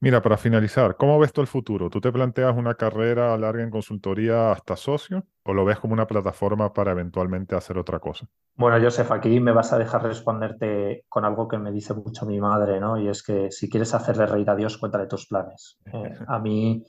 Mira, 0.00 0.22
para 0.22 0.36
finalizar, 0.36 0.96
¿cómo 0.96 1.18
ves 1.18 1.32
tú 1.32 1.40
el 1.40 1.48
futuro? 1.48 1.90
¿Tú 1.90 2.00
te 2.00 2.12
planteas 2.12 2.56
una 2.56 2.74
carrera 2.74 3.36
larga 3.36 3.64
en 3.64 3.70
consultoría 3.70 4.52
hasta 4.52 4.76
socio 4.76 5.24
o 5.42 5.52
lo 5.52 5.64
ves 5.64 5.80
como 5.80 5.92
una 5.92 6.06
plataforma 6.06 6.72
para 6.72 6.92
eventualmente 6.92 7.56
hacer 7.56 7.78
otra 7.78 7.98
cosa? 7.98 8.28
Bueno, 8.54 8.80
Joseph, 8.80 9.10
aquí 9.10 9.40
me 9.40 9.52
vas 9.52 9.72
a 9.72 9.78
dejar 9.78 10.04
responderte 10.04 11.04
con 11.08 11.24
algo 11.24 11.48
que 11.48 11.58
me 11.58 11.72
dice 11.72 11.94
mucho 11.94 12.26
mi 12.26 12.40
madre, 12.40 12.78
¿no? 12.78 12.96
Y 12.96 13.08
es 13.08 13.24
que 13.24 13.50
si 13.50 13.68
quieres 13.68 13.92
hacerle 13.92 14.26
reír 14.26 14.48
a 14.50 14.54
Dios, 14.54 14.78
cuéntale 14.78 15.06
tus 15.06 15.26
planes. 15.26 15.78
Eh, 15.92 16.14
a 16.26 16.38
mí 16.38 16.84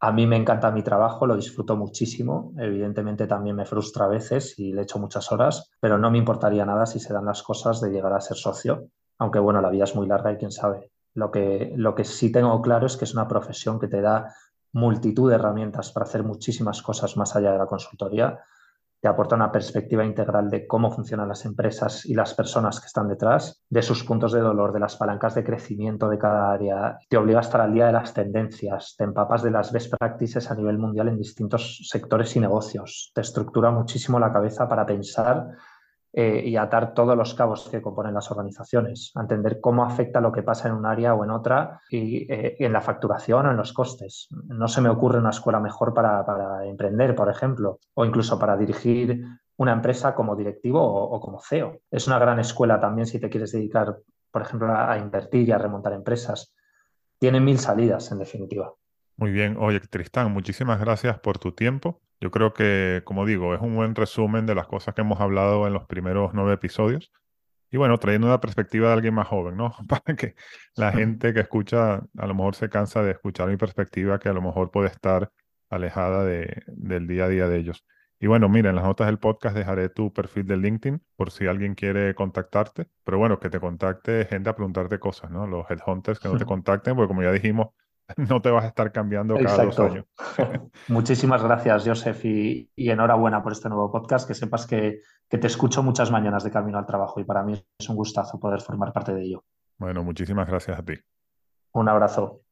a 0.00 0.12
mí 0.12 0.26
me 0.26 0.36
encanta 0.36 0.70
mi 0.70 0.82
trabajo, 0.82 1.26
lo 1.26 1.34
disfruto 1.34 1.76
muchísimo. 1.76 2.52
Evidentemente 2.58 3.26
también 3.26 3.56
me 3.56 3.64
frustra 3.64 4.04
a 4.04 4.08
veces 4.08 4.58
y 4.58 4.72
le 4.74 4.82
echo 4.82 4.98
muchas 4.98 5.32
horas, 5.32 5.70
pero 5.80 5.96
no 5.96 6.10
me 6.10 6.18
importaría 6.18 6.66
nada 6.66 6.84
si 6.84 7.00
se 7.00 7.14
dan 7.14 7.24
las 7.24 7.42
cosas 7.42 7.80
de 7.80 7.90
llegar 7.90 8.12
a 8.12 8.20
ser 8.20 8.36
socio. 8.36 8.88
Aunque 9.18 9.38
bueno, 9.38 9.62
la 9.62 9.70
vida 9.70 9.84
es 9.84 9.96
muy 9.96 10.06
larga 10.06 10.30
y 10.30 10.36
quién 10.36 10.50
sabe. 10.50 10.90
Lo 11.14 11.30
que, 11.30 11.72
lo 11.76 11.94
que 11.94 12.04
sí 12.04 12.30
tengo 12.30 12.60
claro 12.60 12.86
es 12.86 12.96
que 12.96 13.04
es 13.04 13.14
una 13.14 13.28
profesión 13.28 13.78
que 13.78 13.88
te 13.88 14.00
da 14.00 14.34
multitud 14.72 15.30
de 15.30 15.36
herramientas 15.36 15.92
para 15.92 16.04
hacer 16.04 16.24
muchísimas 16.24 16.82
cosas 16.82 17.16
más 17.16 17.34
allá 17.36 17.52
de 17.52 17.58
la 17.58 17.66
consultoría. 17.66 18.40
Te 19.00 19.08
aporta 19.08 19.36
una 19.36 19.52
perspectiva 19.52 20.04
integral 20.04 20.48
de 20.50 20.66
cómo 20.66 20.90
funcionan 20.90 21.28
las 21.28 21.44
empresas 21.44 22.06
y 22.06 22.14
las 22.14 22.32
personas 22.34 22.80
que 22.80 22.86
están 22.86 23.06
detrás, 23.06 23.62
de 23.68 23.82
sus 23.82 24.02
puntos 24.02 24.32
de 24.32 24.40
dolor, 24.40 24.72
de 24.72 24.80
las 24.80 24.96
palancas 24.96 25.34
de 25.34 25.44
crecimiento 25.44 26.08
de 26.08 26.18
cada 26.18 26.50
área. 26.50 26.98
Te 27.08 27.18
obliga 27.18 27.38
a 27.38 27.42
estar 27.42 27.60
al 27.60 27.74
día 27.74 27.86
de 27.86 27.92
las 27.92 28.14
tendencias, 28.14 28.94
te 28.96 29.04
empapas 29.04 29.42
de 29.42 29.50
las 29.50 29.72
best 29.72 29.94
practices 29.96 30.50
a 30.50 30.54
nivel 30.54 30.78
mundial 30.78 31.08
en 31.08 31.18
distintos 31.18 31.86
sectores 31.88 32.34
y 32.34 32.40
negocios. 32.40 33.12
Te 33.14 33.20
estructura 33.20 33.70
muchísimo 33.70 34.18
la 34.18 34.32
cabeza 34.32 34.66
para 34.68 34.86
pensar 34.86 35.48
eh, 36.16 36.44
y 36.46 36.56
atar 36.56 36.94
todos 36.94 37.16
los 37.16 37.34
cabos 37.34 37.68
que 37.68 37.82
componen 37.82 38.14
las 38.14 38.30
organizaciones, 38.30 39.10
a 39.16 39.22
entender 39.22 39.60
cómo 39.60 39.84
afecta 39.84 40.20
lo 40.20 40.30
que 40.30 40.44
pasa 40.44 40.68
en 40.68 40.74
un 40.74 40.86
área 40.86 41.12
o 41.12 41.24
en 41.24 41.30
otra 41.30 41.80
y, 41.90 42.32
eh, 42.32 42.54
en 42.60 42.72
la 42.72 42.80
facturación 42.80 43.46
o 43.46 43.50
en 43.50 43.56
los 43.56 43.72
costes. 43.72 44.28
No 44.30 44.68
se 44.68 44.80
me 44.80 44.88
ocurre 44.88 45.18
una 45.18 45.30
escuela 45.30 45.58
mejor 45.58 45.92
para, 45.92 46.64
emprender, 46.66 47.16
por 47.16 47.28
ejemplo, 47.28 47.80
o 47.94 48.04
incluso 48.04 48.38
para 48.38 48.56
dirigir 48.56 49.24
una 49.56 49.72
empresa 49.72 50.14
como 50.14 50.36
directivo 50.36 50.80
o, 50.80 51.20
como 51.20 51.40
CEO. 51.40 51.80
Es 51.90 52.06
una 52.06 52.20
gran 52.20 52.38
escuela 52.38 52.78
también 52.78 53.08
si 53.08 53.18
te 53.18 53.28
quieres 53.28 53.50
dedicar, 53.50 53.98
por 54.30 54.42
ejemplo, 54.42 54.72
a 54.72 54.96
invertir 54.96 55.48
y 55.48 55.50
a 55.50 55.58
remontar 55.58 55.94
empresas. 55.94 56.54
Tiene 57.18 57.40
mil 57.40 57.58
salidas, 57.58 58.12
en 58.12 58.20
definitiva. 58.20 58.72
Muy 59.16 59.32
bien. 59.32 59.56
Oye, 59.58 59.80
Tristán, 59.80 60.32
muchísimas 60.32 60.78
gracias 60.78 61.18
por 61.18 61.38
tu 61.38 61.50
tiempo. 61.50 62.00
Yo 62.24 62.30
creo 62.30 62.54
que, 62.54 63.02
como 63.04 63.26
digo, 63.26 63.54
es 63.54 63.60
un 63.60 63.76
buen 63.76 63.94
resumen 63.94 64.46
de 64.46 64.54
las 64.54 64.66
cosas 64.66 64.94
que 64.94 65.02
hemos 65.02 65.20
hablado 65.20 65.66
en 65.66 65.74
los 65.74 65.84
primeros 65.84 66.32
nueve 66.32 66.54
episodios. 66.54 67.12
Y 67.70 67.76
bueno, 67.76 67.98
trayendo 67.98 68.28
una 68.28 68.40
perspectiva 68.40 68.88
de 68.88 68.94
alguien 68.94 69.12
más 69.12 69.28
joven, 69.28 69.58
¿no? 69.58 69.74
Para 69.90 70.16
que 70.16 70.34
la 70.74 70.90
gente 70.90 71.34
que 71.34 71.40
escucha 71.40 71.96
a 71.96 72.26
lo 72.26 72.34
mejor 72.34 72.54
se 72.54 72.70
cansa 72.70 73.02
de 73.02 73.10
escuchar 73.10 73.48
mi 73.48 73.58
perspectiva, 73.58 74.18
que 74.18 74.30
a 74.30 74.32
lo 74.32 74.40
mejor 74.40 74.70
puede 74.70 74.88
estar 74.88 75.32
alejada 75.68 76.24
de, 76.24 76.62
del 76.68 77.06
día 77.06 77.26
a 77.26 77.28
día 77.28 77.46
de 77.46 77.58
ellos. 77.58 77.84
Y 78.18 78.26
bueno, 78.26 78.48
mira, 78.48 78.70
en 78.70 78.76
las 78.76 78.86
notas 78.86 79.06
del 79.06 79.18
podcast 79.18 79.54
dejaré 79.54 79.90
tu 79.90 80.10
perfil 80.10 80.46
de 80.46 80.56
LinkedIn 80.56 81.02
por 81.16 81.30
si 81.30 81.46
alguien 81.46 81.74
quiere 81.74 82.14
contactarte. 82.14 82.88
Pero 83.04 83.18
bueno, 83.18 83.38
que 83.38 83.50
te 83.50 83.60
contacte 83.60 84.24
gente 84.24 84.48
a 84.48 84.56
preguntarte 84.56 84.98
cosas, 84.98 85.30
¿no? 85.30 85.46
Los 85.46 85.70
headhunters 85.70 86.20
que 86.20 86.30
no 86.30 86.38
te 86.38 86.46
contacten, 86.46 86.96
porque 86.96 87.08
como 87.08 87.22
ya 87.22 87.32
dijimos, 87.32 87.74
no 88.16 88.40
te 88.42 88.50
vas 88.50 88.64
a 88.64 88.68
estar 88.68 88.92
cambiando 88.92 89.36
cada 89.36 89.64
dos 89.64 89.80
años. 89.80 90.06
Muchísimas 90.88 91.42
gracias, 91.42 91.84
Joseph, 91.86 92.24
y, 92.24 92.70
enhorabuena 92.76 93.42
por 93.42 93.52
este 93.52 93.68
nuevo 93.68 93.90
podcast. 93.90 94.26
Que 94.28 94.34
sepas 94.34 94.66
que, 94.66 95.00
que 95.28 95.38
te 95.38 95.46
escucho 95.46 95.82
muchas 95.82 96.10
mañanas 96.10 96.44
de 96.44 96.50
camino 96.50 96.78
al 96.78 96.86
trabajo 96.86 97.20
y 97.20 97.24
para 97.24 97.42
mí 97.42 97.64
es 97.78 97.88
un 97.88 97.96
gustazo 97.96 98.38
poder 98.38 98.60
formar 98.60 98.92
parte 98.92 99.14
de 99.14 99.22
ello. 99.22 99.44
Bueno, 99.78 100.04
muchísimas 100.04 100.46
gracias 100.46 100.78
a 100.78 100.82
ti. 100.82 100.94
Un 101.72 101.88
abrazo. 101.88 102.43